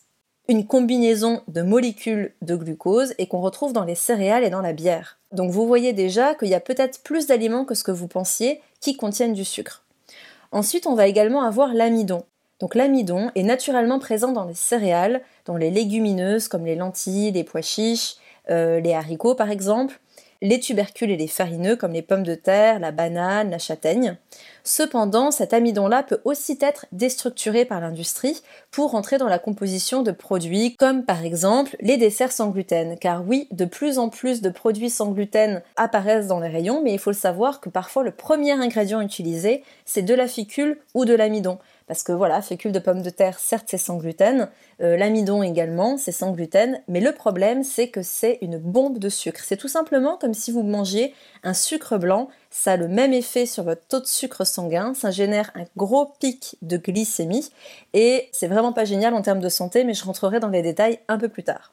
une 0.49 0.65
combinaison 0.65 1.43
de 1.49 1.63
molécules 1.63 2.33
de 2.43 2.55
glucose 2.55 3.13
et 3.19 3.27
qu'on 3.27 3.41
retrouve 3.41 3.73
dans 3.73 3.85
les 3.85 3.97
céréales 3.97 4.45
et 4.45 4.51
dans 4.51 4.63
la 4.63 4.73
bière. 4.73 5.19
Donc 5.33 5.51
vous 5.51 5.67
voyez 5.67 5.93
déjà 5.93 6.37
qu'il 6.37 6.49
y 6.49 6.55
a 6.55 6.61
peut-être 6.61 7.03
plus 7.03 7.27
d'aliments 7.27 7.65
que 7.65 7.75
ce 7.75 7.83
que 7.83 7.91
vous 7.91 8.07
pensiez 8.07 8.61
qui 8.81 8.97
contiennent 8.97 9.35
du 9.35 9.45
sucre. 9.45 9.83
Ensuite, 10.53 10.87
on 10.87 10.95
va 10.95 11.09
également 11.09 11.43
avoir 11.43 11.75
l'amidon. 11.75 12.23
Donc 12.61 12.75
l'amidon 12.75 13.31
est 13.35 13.43
naturellement 13.43 13.99
présent 13.99 14.33
dans 14.33 14.45
les 14.45 14.55
céréales, 14.55 15.23
dans 15.45 15.57
les 15.57 15.71
légumineuses 15.71 16.49
comme 16.49 16.65
les 16.65 16.77
lentilles, 16.77 17.33
les 17.33 17.45
pois 17.45 17.63
chiches, 17.63 18.17
euh, 18.51 18.81
les 18.81 18.95
haricots 18.95 19.35
par 19.35 19.51
exemple, 19.51 20.01
les 20.43 20.61
tubercules 20.61 21.11
et 21.11 21.17
les 21.17 21.29
farineux 21.29 21.77
comme 21.77 21.93
les 21.93 22.03
pommes 22.03 22.23
de 22.23 22.35
terre, 22.35 22.79
la 22.79 22.93
banane, 22.93 23.51
la 23.51 23.59
châtaigne. 23.59 24.17
Cependant, 24.65 25.31
cet 25.31 25.55
amidon-là 25.55 26.03
peut 26.03 26.21
aussi 26.25 26.59
être 26.61 26.87
déstructuré 26.93 27.65
par 27.65 27.81
l'industrie 27.81 28.43
pour 28.71 28.95
entrer 28.95 29.19
dans 29.19 29.29
la 29.29 29.39
composition 29.39 30.03
de 30.03 30.11
produits 30.11 30.77
comme 30.77 31.05
par 31.05 31.25
exemple 31.25 31.77
les 31.81 31.97
desserts 31.97 32.33
sans 32.33 32.51
gluten. 32.51 32.99
Car 32.99 33.25
oui, 33.27 33.49
de 33.53 33.65
plus 33.65 33.99
en 33.99 34.09
plus 34.09 34.43
de 34.43 34.51
produits 34.51 34.91
sans 34.91 35.11
gluten 35.13 35.63
apparaissent 35.77 36.27
dans 36.27 36.41
les 36.41 36.49
rayons, 36.49 36.83
mais 36.83 36.93
il 36.93 36.99
faut 36.99 37.11
le 37.11 37.17
savoir 37.17 37.61
que 37.61 37.69
parfois 37.69 38.03
le 38.03 38.11
premier 38.11 38.53
ingrédient 38.53 39.01
utilisé, 39.01 39.63
c'est 39.85 40.03
de 40.03 40.15
la 40.15 40.29
ficule 40.29 40.79
ou 40.95 41.05
de 41.05 41.15
l'amidon 41.15 41.59
parce 41.87 42.03
que 42.03 42.13
voilà, 42.13 42.43
fécule 42.43 42.73
de 42.73 42.79
pommes 42.79 43.03
de 43.03 43.11
terre, 43.11 43.39
certes 43.39 43.67
c'est 43.69 43.79
sans 43.79 43.97
gluten, 43.97 44.49
euh, 44.81 44.97
l'amidon 44.97 45.43
également, 45.43 45.97
c'est 45.97 46.13
sans 46.13 46.33
gluten, 46.33 46.81
mais 46.89 47.01
le 47.01 47.13
problème 47.13 47.65
c'est 47.65 47.89
que 47.89 48.03
c'est 48.03 48.39
une 48.43 48.59
bombe 48.59 48.99
de 48.99 49.09
sucre. 49.09 49.41
C'est 49.45 49.57
tout 49.57 49.69
simplement 49.69 50.17
comme 50.17 50.35
si 50.35 50.51
vous 50.51 50.63
mangiez 50.63 51.15
un 51.43 51.55
sucre 51.55 51.99
blanc, 51.99 52.29
ça 52.51 52.73
a 52.73 52.77
le 52.77 52.89
même 52.89 53.13
effet 53.13 53.47
sur 53.47 53.65
votre 53.65 53.87
taux 53.87 54.01
de 54.01 54.07
sucre 54.07 54.45
sanguin, 54.45 54.95
ça 54.95 55.11
génère 55.11 55.51
un 55.55 55.65
gros 55.77 56.13
pic 56.21 56.57
de 56.63 56.77
glycémie, 56.77 57.51
et 57.95 58.29
c'est 58.33 58.49
vraiment 58.49 58.73
pas 58.73 58.85
génial 58.85 59.15
en 59.15 59.23
termes 59.23 59.41
de 59.41 59.49
santé, 59.49 59.85
mais 59.85 59.95
je 59.95 60.05
rentrerai 60.05 60.41
dans 60.41 60.49
les 60.49 60.63
détails 60.63 60.99
un 61.09 61.19
peu 61.19 61.29
plus 61.29 61.45
tard. 61.45 61.73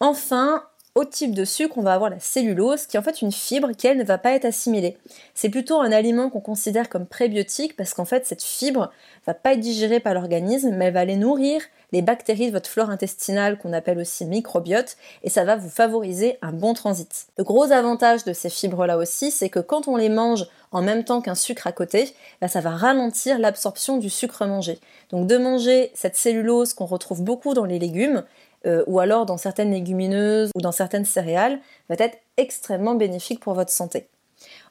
Enfin, 0.00 0.62
au 0.96 1.04
type 1.04 1.34
de 1.34 1.44
sucre, 1.44 1.76
on 1.76 1.82
va 1.82 1.92
avoir 1.92 2.08
la 2.08 2.18
cellulose, 2.18 2.86
qui 2.86 2.96
est 2.96 3.00
en 3.00 3.02
fait 3.02 3.20
une 3.20 3.30
fibre 3.30 3.72
qui, 3.72 3.86
elle, 3.86 3.98
ne 3.98 4.04
va 4.04 4.16
pas 4.16 4.32
être 4.32 4.46
assimilée. 4.46 4.96
C'est 5.34 5.50
plutôt 5.50 5.78
un 5.78 5.92
aliment 5.92 6.30
qu'on 6.30 6.40
considère 6.40 6.88
comme 6.88 7.04
prébiotique, 7.04 7.76
parce 7.76 7.92
qu'en 7.92 8.06
fait, 8.06 8.26
cette 8.26 8.42
fibre 8.42 8.90
va 9.26 9.34
pas 9.34 9.52
être 9.52 9.60
digérée 9.60 10.00
par 10.00 10.14
l'organisme, 10.14 10.70
mais 10.74 10.86
elle 10.86 10.94
va 10.94 11.00
aller 11.00 11.16
nourrir 11.16 11.60
les 11.92 12.02
bactéries 12.02 12.48
de 12.48 12.52
votre 12.52 12.68
flore 12.68 12.90
intestinale 12.90 13.58
qu'on 13.58 13.72
appelle 13.72 13.98
aussi 13.98 14.24
microbiote 14.24 14.96
et 15.22 15.30
ça 15.30 15.44
va 15.44 15.56
vous 15.56 15.68
favoriser 15.68 16.38
un 16.42 16.52
bon 16.52 16.74
transit. 16.74 17.26
Le 17.38 17.44
gros 17.44 17.70
avantage 17.70 18.24
de 18.24 18.32
ces 18.32 18.50
fibres-là 18.50 18.98
aussi, 18.98 19.30
c'est 19.30 19.48
que 19.48 19.60
quand 19.60 19.88
on 19.88 19.96
les 19.96 20.08
mange 20.08 20.46
en 20.72 20.82
même 20.82 21.04
temps 21.04 21.20
qu'un 21.20 21.34
sucre 21.34 21.66
à 21.66 21.72
côté, 21.72 22.12
bah, 22.40 22.48
ça 22.48 22.60
va 22.60 22.70
ralentir 22.70 23.38
l'absorption 23.38 23.98
du 23.98 24.10
sucre 24.10 24.44
mangé. 24.46 24.78
Donc 25.10 25.26
de 25.26 25.36
manger 25.36 25.90
cette 25.94 26.16
cellulose 26.16 26.74
qu'on 26.74 26.86
retrouve 26.86 27.22
beaucoup 27.22 27.54
dans 27.54 27.64
les 27.64 27.78
légumes, 27.78 28.24
euh, 28.66 28.84
ou 28.86 29.00
alors 29.00 29.26
dans 29.26 29.36
certaines 29.36 29.70
légumineuses 29.70 30.50
ou 30.54 30.60
dans 30.60 30.72
certaines 30.72 31.04
céréales, 31.04 31.60
va 31.88 31.96
être 31.98 32.18
extrêmement 32.36 32.94
bénéfique 32.94 33.40
pour 33.40 33.54
votre 33.54 33.70
santé. 33.70 34.08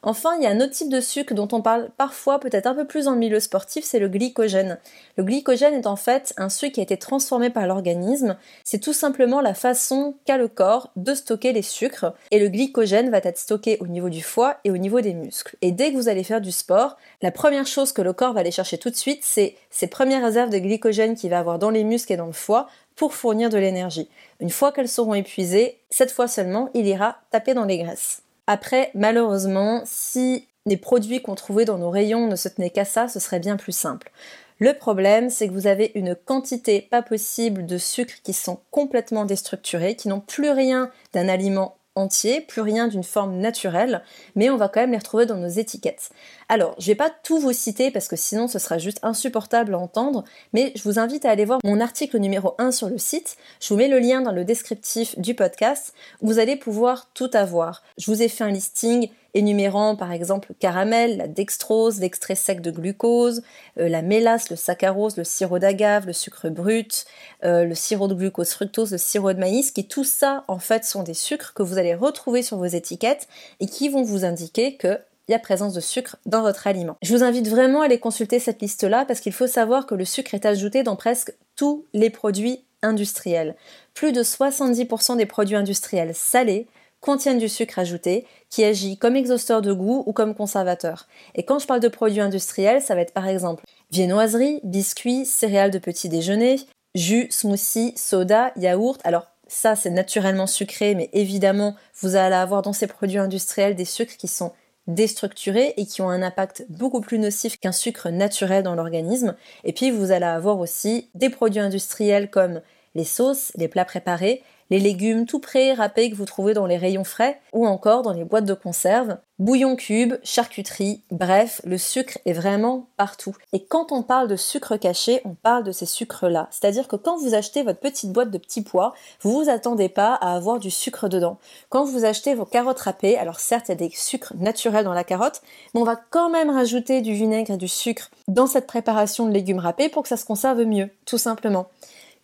Enfin, 0.01 0.35
il 0.37 0.43
y 0.43 0.47
a 0.47 0.49
un 0.49 0.59
autre 0.59 0.71
type 0.71 0.89
de 0.89 1.01
sucre 1.01 1.33
dont 1.33 1.47
on 1.51 1.61
parle 1.61 1.89
parfois 1.97 2.39
peut-être 2.39 2.67
un 2.67 2.75
peu 2.75 2.85
plus 2.85 3.07
le 3.07 3.15
milieu 3.15 3.39
sportif, 3.39 3.85
c'est 3.85 3.99
le 3.99 4.07
glycogène. 4.07 4.77
Le 5.17 5.23
glycogène 5.23 5.73
est 5.73 5.87
en 5.87 5.95
fait 5.95 6.33
un 6.37 6.49
sucre 6.49 6.75
qui 6.75 6.79
a 6.79 6.83
été 6.83 6.97
transformé 6.97 7.49
par 7.49 7.67
l'organisme. 7.67 8.37
C'est 8.63 8.79
tout 8.79 8.93
simplement 8.93 9.41
la 9.41 9.53
façon 9.53 10.15
qu'a 10.25 10.37
le 10.37 10.47
corps 10.47 10.91
de 10.95 11.13
stocker 11.13 11.53
les 11.53 11.61
sucres. 11.61 12.13
Et 12.31 12.39
le 12.39 12.49
glycogène 12.49 13.09
va 13.09 13.17
être 13.17 13.37
stocké 13.37 13.77
au 13.79 13.87
niveau 13.87 14.09
du 14.09 14.21
foie 14.21 14.57
et 14.63 14.71
au 14.71 14.77
niveau 14.77 15.01
des 15.01 15.13
muscles. 15.13 15.55
Et 15.61 15.71
dès 15.71 15.91
que 15.91 15.97
vous 15.97 16.09
allez 16.09 16.23
faire 16.23 16.41
du 16.41 16.51
sport, 16.51 16.97
la 17.21 17.31
première 17.31 17.67
chose 17.67 17.91
que 17.91 18.01
le 18.01 18.13
corps 18.13 18.33
va 18.33 18.41
aller 18.41 18.51
chercher 18.51 18.77
tout 18.77 18.89
de 18.89 18.95
suite, 18.95 19.21
c'est 19.23 19.55
ces 19.69 19.87
premières 19.87 20.23
réserves 20.23 20.49
de 20.49 20.59
glycogène 20.59 21.15
qu'il 21.15 21.29
va 21.29 21.39
avoir 21.39 21.59
dans 21.59 21.69
les 21.69 21.83
muscles 21.83 22.13
et 22.13 22.17
dans 22.17 22.27
le 22.27 22.33
foie 22.33 22.67
pour 22.95 23.13
fournir 23.13 23.49
de 23.49 23.57
l'énergie. 23.57 24.09
Une 24.39 24.49
fois 24.49 24.71
qu'elles 24.71 24.89
seront 24.89 25.13
épuisées, 25.13 25.79
cette 25.89 26.11
fois 26.11 26.27
seulement, 26.27 26.69
il 26.73 26.87
ira 26.87 27.17
taper 27.31 27.53
dans 27.53 27.65
les 27.65 27.77
graisses. 27.77 28.24
Après, 28.47 28.91
malheureusement, 28.93 29.81
si 29.85 30.47
les 30.65 30.77
produits 30.77 31.21
qu'on 31.21 31.35
trouvait 31.35 31.65
dans 31.65 31.77
nos 31.77 31.89
rayons 31.89 32.27
ne 32.27 32.35
se 32.35 32.49
tenaient 32.49 32.69
qu'à 32.69 32.85
ça, 32.85 33.07
ce 33.07 33.19
serait 33.19 33.39
bien 33.39 33.57
plus 33.57 33.75
simple. 33.75 34.11
Le 34.59 34.73
problème, 34.73 35.29
c'est 35.29 35.47
que 35.47 35.53
vous 35.53 35.67
avez 35.67 35.91
une 35.95 36.15
quantité 36.15 36.81
pas 36.81 37.01
possible 37.01 37.65
de 37.65 37.77
sucres 37.77 38.21
qui 38.23 38.33
sont 38.33 38.59
complètement 38.71 39.25
déstructurés, 39.25 39.95
qui 39.95 40.07
n'ont 40.07 40.21
plus 40.21 40.49
rien 40.49 40.89
d'un 41.13 41.27
aliment 41.27 41.77
entier, 41.95 42.41
plus 42.41 42.61
rien 42.61 42.87
d'une 42.87 43.03
forme 43.03 43.37
naturelle, 43.37 44.03
mais 44.35 44.49
on 44.49 44.57
va 44.57 44.67
quand 44.67 44.81
même 44.81 44.91
les 44.91 44.97
retrouver 44.97 45.25
dans 45.25 45.37
nos 45.37 45.47
étiquettes. 45.47 46.09
Alors, 46.49 46.75
je 46.77 46.87
vais 46.87 46.95
pas 46.95 47.09
tout 47.09 47.39
vous 47.39 47.53
citer 47.53 47.89
parce 47.89 48.07
que 48.07 48.15
sinon 48.15 48.47
ce 48.47 48.59
sera 48.59 48.77
juste 48.77 48.99
insupportable 49.01 49.73
à 49.73 49.79
entendre, 49.79 50.23
mais 50.53 50.71
je 50.75 50.83
vous 50.83 50.99
invite 50.99 51.25
à 51.25 51.31
aller 51.31 51.45
voir 51.45 51.59
mon 51.63 51.79
article 51.79 52.17
numéro 52.19 52.53
1 52.57 52.71
sur 52.71 52.89
le 52.89 52.97
site. 52.97 53.37
Je 53.61 53.69
vous 53.69 53.77
mets 53.77 53.87
le 53.87 53.99
lien 53.99 54.21
dans 54.21 54.31
le 54.31 54.45
descriptif 54.45 55.17
du 55.17 55.33
podcast. 55.33 55.93
vous 56.21 56.39
allez 56.39 56.55
pouvoir 56.55 57.09
tout 57.13 57.29
avoir. 57.33 57.83
Je 57.97 58.11
vous 58.11 58.21
ai 58.21 58.27
fait 58.27 58.43
un 58.43 58.51
listing 58.51 59.09
énumérant 59.35 59.95
par 59.95 60.11
exemple 60.11 60.47
le 60.49 60.55
caramel, 60.55 61.17
la 61.17 61.27
dextrose, 61.27 61.99
l'extrait 61.99 62.35
sec 62.35 62.61
de 62.61 62.71
glucose, 62.71 63.43
euh, 63.77 63.87
la 63.87 64.01
mélasse, 64.01 64.49
le 64.49 64.55
saccharose, 64.55 65.17
le 65.17 65.23
sirop 65.23 65.59
d'agave, 65.59 66.07
le 66.07 66.13
sucre 66.13 66.49
brut, 66.49 67.05
euh, 67.43 67.65
le 67.65 67.75
sirop 67.75 68.07
de 68.07 68.15
glucose 68.15 68.51
fructose, 68.51 68.91
le 68.91 68.97
sirop 68.97 69.33
de 69.33 69.39
maïs, 69.39 69.71
qui 69.71 69.87
tout 69.87 70.05
ça 70.05 70.43
en 70.47 70.57
fait 70.57 70.85
sont 70.85 71.03
des 71.03 71.13
sucres 71.13 71.53
que 71.53 71.61
vous 71.61 71.77
allez 71.77 71.93
retrouver 71.93 72.41
sur 72.41 72.57
vos 72.57 72.65
étiquettes 72.65 73.27
et 73.59 73.67
qui 73.67 73.89
vont 73.89 74.03
vous 74.03 74.25
indiquer 74.25 74.77
que 74.77 74.99
il 75.27 75.31
y 75.31 75.35
a 75.35 75.39
présence 75.39 75.73
de 75.73 75.79
sucre 75.79 76.17
dans 76.27 76.43
votre 76.43 76.67
aliment. 76.67 76.97
Je 77.01 77.15
vous 77.15 77.23
invite 77.23 77.47
vraiment 77.47 77.81
à 77.81 77.85
aller 77.85 77.99
consulter 77.99 78.37
cette 78.37 78.61
liste-là 78.61 79.05
parce 79.05 79.19
qu'il 79.19 79.33
faut 79.33 79.47
savoir 79.47 79.87
que 79.87 79.95
le 79.95 80.05
sucre 80.05 80.35
est 80.35 80.45
ajouté 80.45 80.83
dans 80.83 80.95
presque 80.95 81.33
tous 81.55 81.83
les 81.93 82.11
produits 82.11 82.63
industriels. 82.83 83.55
Plus 83.95 84.11
de 84.11 84.21
70% 84.21 85.17
des 85.17 85.25
produits 85.25 85.55
industriels 85.55 86.13
salés 86.13 86.67
contiennent 87.05 87.37
du 87.37 87.49
sucre 87.49 87.77
ajouté 87.77 88.25
qui 88.49 88.63
agit 88.63 88.97
comme 88.97 89.15
exhausteur 89.15 89.61
de 89.61 89.71
goût 89.71 90.03
ou 90.07 90.11
comme 90.11 90.33
conservateur. 90.33 91.07
Et 91.35 91.43
quand 91.43 91.59
je 91.59 91.67
parle 91.67 91.79
de 91.79 91.87
produits 91.87 92.19
industriels, 92.19 92.81
ça 92.81 92.95
va 92.95 93.01
être 93.01 93.13
par 93.13 93.27
exemple 93.27 93.63
viennoiserie, 93.91 94.59
biscuits, 94.63 95.23
céréales 95.23 95.69
de 95.69 95.77
petit 95.77 96.09
déjeuner, 96.09 96.59
jus, 96.95 97.27
smoothie, 97.29 97.93
soda, 97.95 98.51
yaourt. 98.55 98.99
Alors 99.03 99.27
ça 99.47 99.75
c'est 99.75 99.91
naturellement 99.91 100.47
sucré, 100.47 100.95
mais 100.95 101.11
évidemment 101.13 101.75
vous 102.01 102.15
allez 102.15 102.35
avoir 102.35 102.63
dans 102.63 102.73
ces 102.73 102.87
produits 102.87 103.19
industriels 103.19 103.75
des 103.75 103.85
sucres 103.85 104.17
qui 104.17 104.27
sont 104.27 104.53
déstructurés 104.87 105.75
et 105.77 105.85
qui 105.85 106.01
ont 106.01 106.09
un 106.09 106.23
impact 106.23 106.65
beaucoup 106.69 107.01
plus 107.01 107.19
nocif 107.19 107.59
qu'un 107.59 107.71
sucre 107.71 108.09
naturel 108.09 108.63
dans 108.63 108.73
l'organisme. 108.73 109.35
Et 109.63 109.73
puis 109.73 109.91
vous 109.91 110.11
allez 110.11 110.25
avoir 110.25 110.57
aussi 110.57 111.11
des 111.13 111.29
produits 111.29 111.59
industriels 111.59 112.31
comme 112.31 112.61
les 112.95 113.03
sauces, 113.03 113.51
les 113.55 113.67
plats 113.67 113.85
préparés, 113.85 114.41
les 114.69 114.79
légumes 114.79 115.25
tout 115.25 115.39
prêts, 115.39 115.73
râpés 115.73 116.09
que 116.09 116.15
vous 116.15 116.25
trouvez 116.25 116.53
dans 116.53 116.65
les 116.65 116.77
rayons 116.77 117.03
frais 117.03 117.39
ou 117.53 117.67
encore 117.67 118.01
dans 118.01 118.13
les 118.13 118.23
boîtes 118.23 118.45
de 118.45 118.53
conserve, 118.53 119.17
bouillon 119.37 119.75
cube, 119.75 120.15
charcuterie, 120.23 121.01
bref, 121.11 121.61
le 121.65 121.77
sucre 121.77 122.17
est 122.25 122.33
vraiment 122.33 122.87
partout. 122.97 123.35
Et 123.53 123.63
quand 123.63 123.91
on 123.91 124.01
parle 124.01 124.27
de 124.27 124.35
sucre 124.35 124.77
caché, 124.77 125.21
on 125.25 125.35
parle 125.35 125.63
de 125.63 125.71
ces 125.71 125.85
sucres-là. 125.85 126.47
C'est-à-dire 126.51 126.87
que 126.87 126.95
quand 126.95 127.17
vous 127.17 127.33
achetez 127.33 127.63
votre 127.63 127.79
petite 127.79 128.11
boîte 128.11 128.31
de 128.31 128.37
petits 128.37 128.63
pois, 128.63 128.93
vous 129.21 129.31
vous 129.31 129.49
attendez 129.49 129.89
pas 129.89 130.15
à 130.15 130.35
avoir 130.35 130.59
du 130.59 130.71
sucre 130.71 131.09
dedans. 131.09 131.37
Quand 131.69 131.83
vous 131.83 132.05
achetez 132.05 132.33
vos 132.33 132.45
carottes 132.45 132.79
râpées, 132.79 133.17
alors 133.17 133.39
certes 133.39 133.67
il 133.67 133.71
y 133.71 133.73
a 133.73 133.75
des 133.75 133.91
sucres 133.93 134.33
naturels 134.37 134.85
dans 134.85 134.93
la 134.93 135.03
carotte, 135.03 135.41
mais 135.73 135.81
on 135.81 135.85
va 135.85 135.95
quand 135.95 136.29
même 136.29 136.49
rajouter 136.49 137.01
du 137.01 137.13
vinaigre 137.13 137.53
et 137.53 137.57
du 137.57 137.67
sucre 137.67 138.09
dans 138.27 138.47
cette 138.47 138.67
préparation 138.67 139.27
de 139.27 139.31
légumes 139.31 139.59
râpés 139.59 139.89
pour 139.89 140.03
que 140.03 140.09
ça 140.09 140.17
se 140.17 140.25
conserve 140.25 140.63
mieux, 140.63 140.89
tout 141.05 141.17
simplement. 141.17 141.67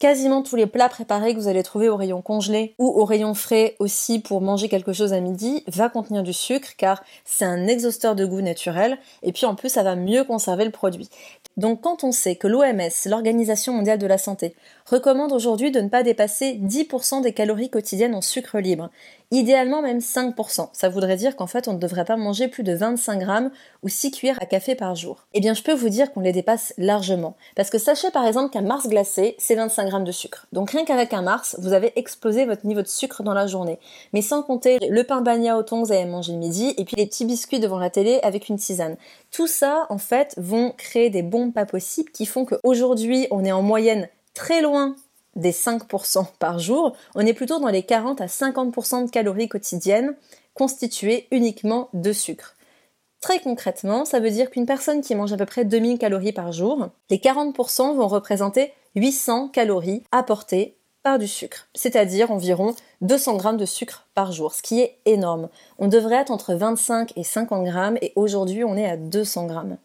Quasiment 0.02 0.42
tous 0.42 0.56
les 0.56 0.66
plats 0.66 0.90
préparés 0.90 1.36
que 1.36 1.40
vous 1.40 1.48
allez 1.48 1.62
trouver 1.62 1.88
au 1.88 1.96
rayon 1.96 2.24
congelé 2.24 2.74
ou 2.80 2.88
au 2.88 3.06
rayon 3.06 3.36
frais 3.36 3.76
aussi 3.78 4.18
pour 4.18 4.42
manger 4.42 4.68
quelque 4.68 4.94
chose 4.94 5.14
à 5.14 5.20
midi 5.20 5.64
va 5.68 5.90
contenir 5.90 6.24
du 6.24 6.34
sucre 6.34 6.70
car 6.76 7.04
c'est 7.24 7.46
un 7.46 7.68
exhausteur 7.68 8.16
de 8.16 8.26
goût 8.26 8.42
naturel 8.42 8.98
et 9.22 9.32
puis 9.32 9.46
en 9.46 9.54
plus 9.54 9.70
ça 9.70 9.84
va 9.84 9.96
mieux 9.96 10.24
conserver 10.24 10.66
le 10.66 10.72
produit. 10.72 11.08
Donc 11.56 11.82
quand 11.82 12.04
on 12.04 12.12
sait 12.12 12.36
que 12.36 12.48
l'OMS, 12.48 12.90
l'Organisation 13.06 13.74
mondiale 13.74 14.00
de 14.00 14.08
la 14.08 14.18
santé, 14.18 14.56
recommande 14.88 15.34
aujourd'hui 15.34 15.70
de 15.70 15.82
ne 15.82 15.90
pas 15.90 16.02
dépasser 16.02 16.54
10% 16.56 17.22
des 17.22 17.34
calories 17.34 17.70
quotidiennes 17.70 18.16
en 18.16 18.22
sucre 18.22 18.58
libre, 18.58 18.90
idéalement 19.32 19.82
même 19.82 20.00
5%, 20.00 20.70
ça 20.74 20.90
voudrait 20.90 21.16
dire 21.16 21.36
qu'en 21.36 21.48
fait 21.48 21.68
on 21.68 21.74
ne 21.74 21.80
devrait 21.80 22.06
pas 22.06 22.18
manger 22.18 22.48
plus 22.48 22.64
de 22.64 22.74
25 22.74 23.20
grammes 23.20 23.52
ou 23.84 23.90
6 23.90 24.12
cuillères 24.12 24.42
à 24.42 24.46
café 24.46 24.76
par 24.76 24.96
jour. 24.96 25.26
Eh 25.34 25.40
bien 25.40 25.54
je 25.54 25.64
peux 25.64 25.74
vous 25.74 25.90
dire 25.90 26.12
qu'on 26.12 26.20
les 26.20 26.32
dépasse 26.32 26.74
largement. 26.78 27.36
Parce 27.56 27.70
que 27.70 27.78
sachez 27.78 28.12
par 28.12 28.26
exemple 28.26 28.52
qu'un 28.52 28.62
Mars 28.62 28.88
glacé, 28.88 29.36
c'est 29.40 29.56
25 29.56 29.88
grammes 29.88 30.04
de 30.04 30.12
sucre. 30.12 30.48
Donc 30.52 30.72
rien 30.72 30.86
qu'avec 30.86 31.14
un 31.14 31.22
Mars, 31.22 31.56
vous 31.60 31.74
avez 31.74 31.98
explosé 31.98 32.46
votre 32.46 32.66
niveau 32.66 32.82
de 32.82 32.88
sucre 32.88 33.24
dans 33.24 33.34
la 33.34 33.48
journée. 33.48 33.80
Mais 34.14 34.22
sans 34.22 34.44
compter 34.44 34.78
le 34.90 35.04
pain 35.04 35.22
bagna 35.22 35.58
au 35.58 35.64
thon 35.64 35.82
que 35.82 35.88
vous 35.88 35.94
avez 35.94 36.06
le 36.06 36.38
midi 36.38 36.74
et 36.78 36.86
puis 36.86 36.96
les 36.98 37.08
petits 37.08 37.26
biscuits 37.26 37.60
devant 37.60 37.80
la 37.80 37.90
télé 37.90 38.20
avec 38.24 38.50
une 38.50 38.58
tisane. 38.58 38.98
Tout 39.32 39.48
ça 39.48 39.86
en 39.90 39.98
fait 39.98 40.34
vont 40.38 40.72
créer 40.78 41.10
des 41.10 41.24
bons 41.24 41.52
pas 41.52 41.66
possibles 41.66 42.12
qui 42.12 42.26
font 42.26 42.46
qu'aujourd'hui, 42.46 43.28
on 43.32 43.44
est 43.46 43.52
en 43.52 43.62
moyenne 43.62 44.08
très 44.34 44.62
loin 44.62 44.96
des 45.36 45.52
5% 45.52 46.26
par 46.40 46.60
jour, 46.60 46.96
on 47.16 47.26
est 47.26 47.34
plutôt 47.34 47.60
dans 47.60 47.68
les 47.68 47.84
40 47.84 48.22
à 48.22 48.26
50% 48.26 49.06
de 49.06 49.12
calories 49.12 49.50
quotidiennes 49.50 50.16
constituées 50.54 51.28
uniquement 51.32 51.90
de 51.94 52.12
sucre. 52.12 52.56
Très 53.22 53.40
concrètement, 53.40 54.04
ça 54.04 54.20
veut 54.20 54.32
dire 54.32 54.50
qu'une 54.50 54.66
personne 54.66 55.02
qui 55.02 55.14
mange 55.14 55.32
à 55.32 55.38
peu 55.38 55.46
près 55.46 55.64
2000 55.64 56.00
calories 56.00 56.34
par 56.34 56.52
jour, 56.52 56.90
les 57.10 57.18
40% 57.18 57.96
vont 57.96 58.08
représenter 58.08 58.74
800 58.96 59.50
calories 59.50 60.04
apportées 60.12 60.76
par 61.04 61.18
du 61.18 61.28
sucre, 61.28 61.68
c'est-à-dire 61.74 62.32
environ 62.32 62.76
200 63.02 63.38
grammes 63.38 63.58
de 63.58 63.66
sucre 63.66 64.08
par 64.14 64.32
jour, 64.32 64.54
ce 64.54 64.62
qui 64.62 64.82
est 64.82 64.98
énorme. 65.06 65.50
On 65.80 65.88
devrait 65.88 66.16
être 66.16 66.32
entre 66.32 66.54
25 66.54 67.14
et 67.16 67.24
50 67.24 67.64
grammes 67.64 67.98
et 68.02 68.12
aujourd'hui 68.16 68.64
on 68.64 68.76
est 68.76 68.90
à 68.90 68.98
200 68.98 69.48
grammes. 69.48 69.78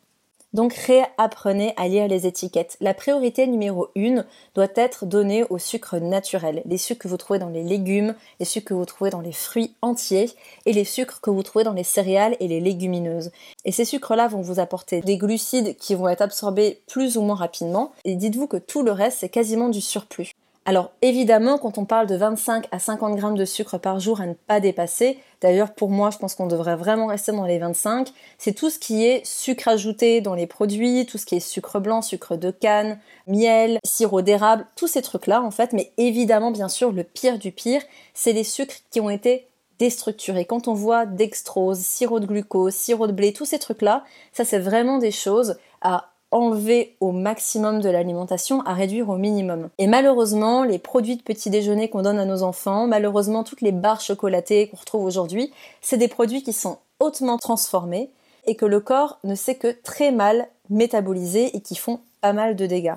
Donc 0.57 0.73
réapprenez 0.73 1.75
à 1.77 1.87
lire 1.87 2.09
les 2.09 2.27
étiquettes. 2.27 2.79
La 2.81 2.95
priorité 2.95 3.47
numéro 3.47 3.89
une 3.95 4.25
doit 4.55 4.69
être 4.75 5.05
donnée 5.05 5.45
aux 5.51 5.59
sucres 5.59 6.01
naturels, 6.01 6.63
les 6.65 6.79
sucres 6.79 7.03
que 7.03 7.09
vous 7.09 7.19
trouvez 7.19 7.39
dans 7.39 7.51
les 7.51 7.63
légumes, 7.63 8.15
les 8.41 8.47
sucres 8.47 8.69
que 8.69 8.73
vous 8.73 8.87
trouvez 8.87 9.11
dans 9.11 9.21
les 9.21 9.33
fruits 9.33 9.75
entiers 9.83 10.31
et 10.65 10.73
les 10.73 10.87
sucres 10.87 11.21
que 11.21 11.29
vous 11.29 11.43
trouvez 11.43 11.63
dans 11.63 11.75
les 11.75 11.85
céréales 11.85 12.39
et 12.41 12.49
les 12.49 12.61
légumineuses. 12.61 13.33
Et 13.67 13.71
ces 13.71 13.85
sucres-là 13.85 14.29
vont 14.29 14.41
vous 14.41 14.59
apporter 14.59 15.03
des 15.03 15.19
glucides 15.19 15.77
qui 15.77 15.95
vont 15.95 16.09
être 16.09 16.23
absorbés 16.23 16.81
plus 16.87 17.19
ou 17.19 17.21
moins 17.21 17.37
rapidement 17.37 17.93
et 18.07 18.15
dites-vous 18.15 18.47
que 18.47 18.57
tout 18.57 18.83
le 18.83 18.93
reste 18.93 19.19
c'est 19.21 19.29
quasiment 19.29 19.69
du 19.69 19.83
surplus. 19.83 20.36
Alors 20.69 20.91
évidemment, 21.01 21.59
quand 21.59 21.79
on 21.79 21.85
parle 21.85 22.09
de 22.09 22.17
25 22.17 22.67
à 22.73 22.81
50 22.81 23.15
grammes 23.15 23.37
de 23.37 23.45
sucre 23.45 23.79
par 23.79 24.01
jour 24.01 24.21
à 24.21 24.27
ne 24.27 24.35
pas 24.35 24.59
dépasser, 24.59 25.17
d'ailleurs 25.41 25.73
pour 25.73 25.91
moi 25.91 26.11
je 26.11 26.19
pense 26.19 26.35
qu'on 26.35 26.49
devrait 26.49 26.75
vraiment 26.75 27.07
rester 27.07 27.31
dans 27.31 27.45
les 27.45 27.61
25, 27.61 28.13
c'est 28.37 28.53
tout 28.53 28.69
ce 28.69 28.81
qui 28.81 29.05
est 29.07 29.25
sucre 29.25 29.69
ajouté 29.69 30.21
dans 30.21 30.35
les 30.35 30.49
produits, 30.49 31.07
tout 31.07 31.19
ce 31.19 31.27
qui 31.27 31.37
est 31.37 31.41
sucre 31.41 31.79
blanc, 31.79 32.03
sucre 32.03 32.35
de 32.35 32.51
canne, 32.51 32.99
miel, 33.29 33.79
sirop 33.85 34.23
d'érable, 34.23 34.67
tous 34.75 34.89
ces 34.89 35.03
trucs-là 35.03 35.41
en 35.41 35.53
fait, 35.53 35.73
mais 35.73 35.93
évidemment 35.99 36.51
bien 36.51 36.69
sûr 36.69 36.91
le 36.91 37.05
pire 37.05 37.39
du 37.39 37.53
pire, 37.53 37.83
c'est 38.13 38.33
les 38.33 38.43
sucres 38.43 38.75
qui 38.91 39.01
ont 39.01 39.09
été 39.09 39.47
déstructurés. 39.79 40.47
Quand 40.47 40.67
on 40.67 40.75
voit 40.75 41.07
dextrose, 41.07 41.79
sirop 41.79 42.19
de 42.19 42.27
glucose, 42.27 42.75
sirop 42.75 43.07
de 43.07 43.13
blé, 43.13 43.33
tous 43.33 43.45
ces 43.45 43.61
trucs-là, 43.61 44.03
ça 44.33 44.45
c'est 44.45 44.59
vraiment 44.59 44.99
des 44.99 45.13
choses 45.13 45.59
à 45.81 46.11
enlever 46.31 46.97
au 47.01 47.13
maximum 47.13 47.81
de 47.81 47.89
l'alimentation, 47.89 48.61
à 48.63 48.75
réduire 48.75 49.09
au 49.09 49.17
minimum. 49.17 49.69
Et 49.79 49.87
malheureusement, 49.87 50.65
les 50.65 50.79
produits 50.79 51.17
de 51.17 51.23
petit 51.23 51.51
déjeuner 51.51 51.89
qu'on 51.89 52.03
donne 52.03 52.19
à 52.19 52.25
nos 52.25 52.43
enfants, 52.43 52.87
malheureusement 52.87 53.45
toutes 53.45 53.61
les 53.61 53.73
barres 53.73 54.01
chocolatées 54.01 54.69
qu'on 54.69 54.77
retrouve 54.77 55.05
aujourd'hui, 55.05 55.53
c'est 55.81 55.97
des 55.97 56.09
produits 56.09 56.43
qui 56.43 56.53
sont 56.53 56.79
hautement 57.01 57.39
transformés 57.39 58.11
et 58.47 58.57
que 58.57 58.67
le 58.67 58.81
corps 58.81 59.19
ne 59.25 59.35
sait 59.35 59.57
que 59.57 59.75
très 59.83 60.13
mal 60.13 60.49
métaboliser 60.71 61.57
et 61.57 61.61
qui 61.61 61.77
font 61.77 62.01
pas 62.21 62.33
mal 62.33 62.57
de 62.57 62.67
dégâts. 62.67 62.97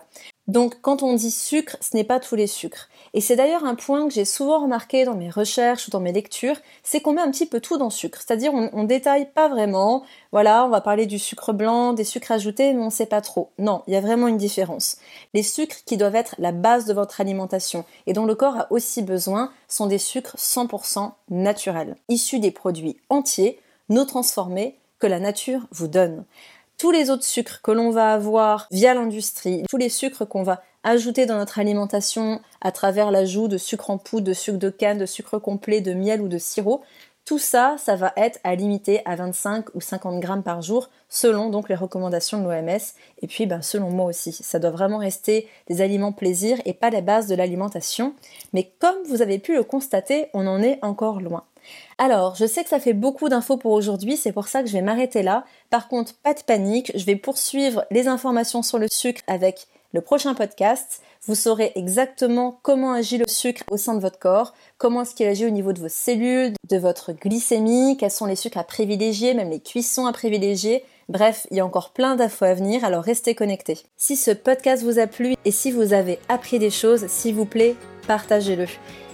Donc 0.50 0.82
quand 0.82 1.04
on 1.04 1.14
dit 1.14 1.30
sucre, 1.30 1.78
ce 1.80 1.96
n'est 1.96 2.04
pas 2.04 2.20
tous 2.20 2.34
les 2.34 2.48
sucres. 2.48 2.90
Et 3.14 3.22
c'est 3.22 3.36
d'ailleurs 3.36 3.66
un 3.66 3.76
point 3.76 4.08
que 4.08 4.14
j'ai 4.16 4.26
souvent 4.26 4.64
remarqué 4.64 5.06
dans 5.06 5.14
mes 5.14 5.30
recherches 5.30 5.88
ou 5.88 5.92
dans 5.92 6.00
mes 6.00 6.12
lectures, 6.12 6.56
c'est 6.82 7.02
qu'on 7.02 7.14
met 7.14 7.22
un 7.22 7.30
petit 7.30 7.46
peu 7.46 7.60
tout 7.60 7.78
dans 7.78 7.92
sucre. 7.92 8.18
C'est-à-dire 8.18 8.52
on, 8.56 8.84
détaille 8.84 9.30
pas 9.32 9.48
vraiment, 9.48 10.04
voilà, 10.32 10.66
on 10.66 10.70
va 10.70 10.82
parler 10.82 11.06
du 11.06 11.20
sucre 11.20 11.54
blanc, 11.54 11.94
des 11.94 12.04
sucres 12.04 12.32
ajoutés, 12.32 12.74
mais 12.74 12.82
on 12.82 12.90
sait 12.90 13.06
pas 13.06 13.22
trop. 13.22 13.52
Non, 13.60 13.84
il 13.86 13.94
y 13.94 13.96
a 13.96 14.02
vraiment 14.02 14.28
une 14.28 14.38
différence. 14.38 14.98
Les 15.36 15.44
sucres 15.44 15.84
qui 15.86 15.98
doivent 15.98 16.16
être 16.16 16.34
la 16.40 16.52
base 16.52 16.86
de 16.86 16.94
votre 16.94 17.22
alimentation 17.22 17.86
et 18.08 18.14
dont 18.14 18.26
le 18.26 18.34
corps 18.34 18.58
a 18.58 18.72
aussi 18.72 19.04
besoin 19.04 19.52
sont 19.68 19.86
des 19.86 20.00
sucres 20.00 20.36
100% 20.36 21.12
naturels, 21.30 21.96
issus 22.08 22.40
des 22.40 22.50
produits 22.50 22.98
entiers, 23.10 23.60
non 23.90 24.08
transformés, 24.08 24.80
que 24.98 25.08
la 25.08 25.20
nature 25.20 25.62
vous 25.72 25.88
donne 25.88 26.26
tous 26.80 26.92
les 26.92 27.12
autres 27.12 27.26
sucres 27.26 27.62
que 27.62 27.72
l'on 27.72 27.92
va 27.92 28.14
avoir 28.14 28.68
via 28.72 28.96
l'industrie, 28.96 29.64
tous 29.70 29.78
les 29.78 29.90
sucres 29.90 30.28
qu'on 30.28 30.44
va 30.44 30.64
ajouter 30.84 31.26
dans 31.26 31.38
notre 31.38 31.60
alimentation 31.60 32.42
à 32.62 32.72
travers 32.72 33.12
l'ajout 33.12 33.50
de 33.50 33.58
sucre 33.58 33.90
en 33.90 33.98
poudre, 33.98 34.26
de 34.26 34.34
sucre 34.34 34.58
de 34.58 34.70
canne, 34.70 34.98
de 34.98 35.06
sucre 35.06 35.38
complet, 35.38 35.82
de 35.82 35.94
miel 35.94 36.22
ou 36.22 36.30
de 36.30 36.38
sirop, 36.38 36.82
tout 37.30 37.38
ça, 37.38 37.76
ça 37.78 37.96
va 37.96 38.12
être 38.18 38.40
à 38.44 38.56
limiter 38.56 39.02
à 39.06 39.16
25 39.16 39.76
ou 39.76 39.82
50 39.82 40.20
grammes 40.20 40.42
par 40.42 40.64
jour, 40.64 40.90
selon 41.10 41.52
donc 41.52 41.70
les 41.70 41.76
recommandations 41.76 42.40
de 42.40 42.44
l'OMS. 42.44 42.80
Et 43.22 43.28
puis, 43.28 43.46
ben, 43.46 43.62
selon 43.62 43.92
moi 43.92 44.08
aussi, 44.08 44.32
ça 44.32 44.58
doit 44.58 44.72
vraiment 44.72 44.98
rester 44.98 45.48
des 45.68 45.82
aliments 45.82 46.12
plaisir 46.12 46.58
et 46.66 46.74
pas 46.74 46.90
la 46.90 47.02
base 47.02 47.28
de 47.28 47.36
l'alimentation. 47.36 48.16
Mais 48.52 48.72
comme 48.80 48.96
vous 49.08 49.22
avez 49.22 49.38
pu 49.38 49.54
le 49.54 49.64
constater, 49.64 50.30
on 50.34 50.48
en 50.48 50.64
est 50.64 50.80
encore 50.82 51.22
loin. 51.22 51.44
Alors, 51.98 52.36
je 52.36 52.46
sais 52.46 52.64
que 52.64 52.70
ça 52.70 52.80
fait 52.80 52.94
beaucoup 52.94 53.30
d'infos 53.30 53.58
pour 53.58 53.72
aujourd'hui, 53.72 54.18
c'est 54.18 54.32
pour 54.32 54.48
ça 54.48 54.62
que 54.62 54.70
je 54.70 54.74
vais 54.74 54.82
m'arrêter 54.82 55.22
là. 55.22 55.46
Par 55.70 55.88
contre, 55.88 56.16
pas 56.24 56.34
de 56.34 56.42
panique, 56.42 56.92
je 56.96 57.06
vais 57.06 57.16
poursuivre 57.16 57.86
les 57.92 58.08
informations 58.08 58.64
sur 58.64 58.80
le 58.80 58.88
sucre 58.90 59.22
avec 59.28 59.68
le 59.94 60.02
prochain 60.02 60.34
podcast. 60.34 61.02
Vous 61.26 61.36
saurez 61.36 61.72
exactement 61.76 62.60
comment 62.62 62.94
agit 62.94 63.18
le 63.18 63.28
sucre 63.28 63.64
au 63.70 63.78
sein 63.78 63.94
de 63.94 64.00
votre 64.00 64.20
corps, 64.20 64.54
comment 64.78 65.02
est-ce 65.02 65.14
qu'il 65.14 65.28
agit 65.28 65.46
au 65.46 65.50
niveau 65.50 65.74
de 65.74 65.80
vos 65.80 65.90
cellules, 65.90 66.54
de 66.70 66.78
votre 66.78 67.12
glycémie, 67.12 67.98
quels 67.98 68.12
sont 68.12 68.26
les 68.26 68.36
sucres 68.36 68.58
à 68.58 68.64
privilégier, 68.64 69.34
même 69.34 69.50
les 69.50 69.60
cuissons 69.60 70.06
à 70.06 70.14
privilégier. 70.14 70.84
Bref, 71.10 71.48
il 71.52 71.58
y 71.58 71.60
a 71.60 71.66
encore 71.66 71.90
plein 71.90 72.16
d'infos 72.16 72.46
à 72.46 72.54
venir, 72.54 72.86
alors 72.86 73.04
restez 73.04 73.36
connectés. 73.36 73.80
Si 73.98 74.16
ce 74.16 74.32
podcast 74.32 74.84
vous 74.84 75.00
a 75.00 75.08
plu 75.08 75.36
et 75.44 75.52
si 75.52 75.72
vous 75.72 75.92
avez 75.92 76.20
appris 76.30 76.60
des 76.60 76.70
choses, 76.70 77.08
s'il 77.08 77.36
vous 77.36 77.46
plaît, 77.46 77.76
partagez-le. 78.08 78.68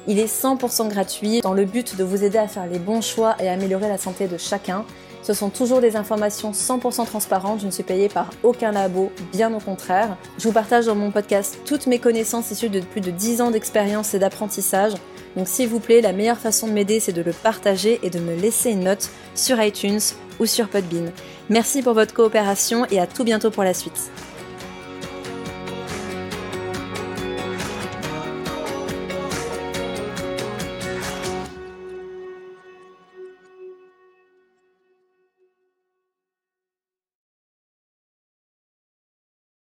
Il 0.07 0.19
est 0.19 0.31
100% 0.31 0.87
gratuit 0.87 1.41
dans 1.41 1.53
le 1.53 1.65
but 1.65 1.95
de 1.95 2.03
vous 2.03 2.23
aider 2.23 2.37
à 2.37 2.47
faire 2.47 2.67
les 2.67 2.79
bons 2.79 3.01
choix 3.01 3.35
et 3.39 3.49
à 3.49 3.53
améliorer 3.53 3.87
la 3.87 3.97
santé 3.97 4.27
de 4.27 4.37
chacun. 4.37 4.85
Ce 5.23 5.33
sont 5.33 5.49
toujours 5.49 5.81
des 5.81 5.95
informations 5.95 6.51
100% 6.51 7.07
transparentes, 7.07 7.61
je 7.61 7.65
ne 7.65 7.71
suis 7.71 7.81
payée 7.81 8.09
par 8.09 8.29
aucun 8.43 8.71
labo, 8.71 9.11
bien 9.31 9.51
au 9.51 9.59
contraire. 9.59 10.17
Je 10.37 10.47
vous 10.47 10.53
partage 10.53 10.85
dans 10.85 10.93
mon 10.93 11.09
podcast 11.09 11.57
toutes 11.65 11.87
mes 11.87 11.97
connaissances 11.97 12.51
issues 12.51 12.69
de 12.69 12.81
plus 12.81 13.01
de 13.01 13.09
10 13.09 13.41
ans 13.41 13.49
d'expérience 13.49 14.13
et 14.13 14.19
d'apprentissage. 14.19 14.93
Donc 15.35 15.47
s'il 15.47 15.67
vous 15.67 15.79
plaît, 15.79 16.01
la 16.01 16.13
meilleure 16.13 16.37
façon 16.37 16.67
de 16.67 16.73
m'aider, 16.73 16.99
c'est 16.99 17.11
de 17.11 17.23
le 17.23 17.33
partager 17.33 17.99
et 18.03 18.11
de 18.11 18.19
me 18.19 18.35
laisser 18.35 18.69
une 18.69 18.83
note 18.83 19.09
sur 19.33 19.59
iTunes 19.59 19.99
ou 20.39 20.45
sur 20.45 20.69
Podbean. 20.69 21.11
Merci 21.49 21.81
pour 21.81 21.93
votre 21.93 22.13
coopération 22.13 22.85
et 22.91 22.99
à 22.99 23.07
tout 23.07 23.23
bientôt 23.23 23.49
pour 23.49 23.63
la 23.63 23.73
suite. 23.73 24.11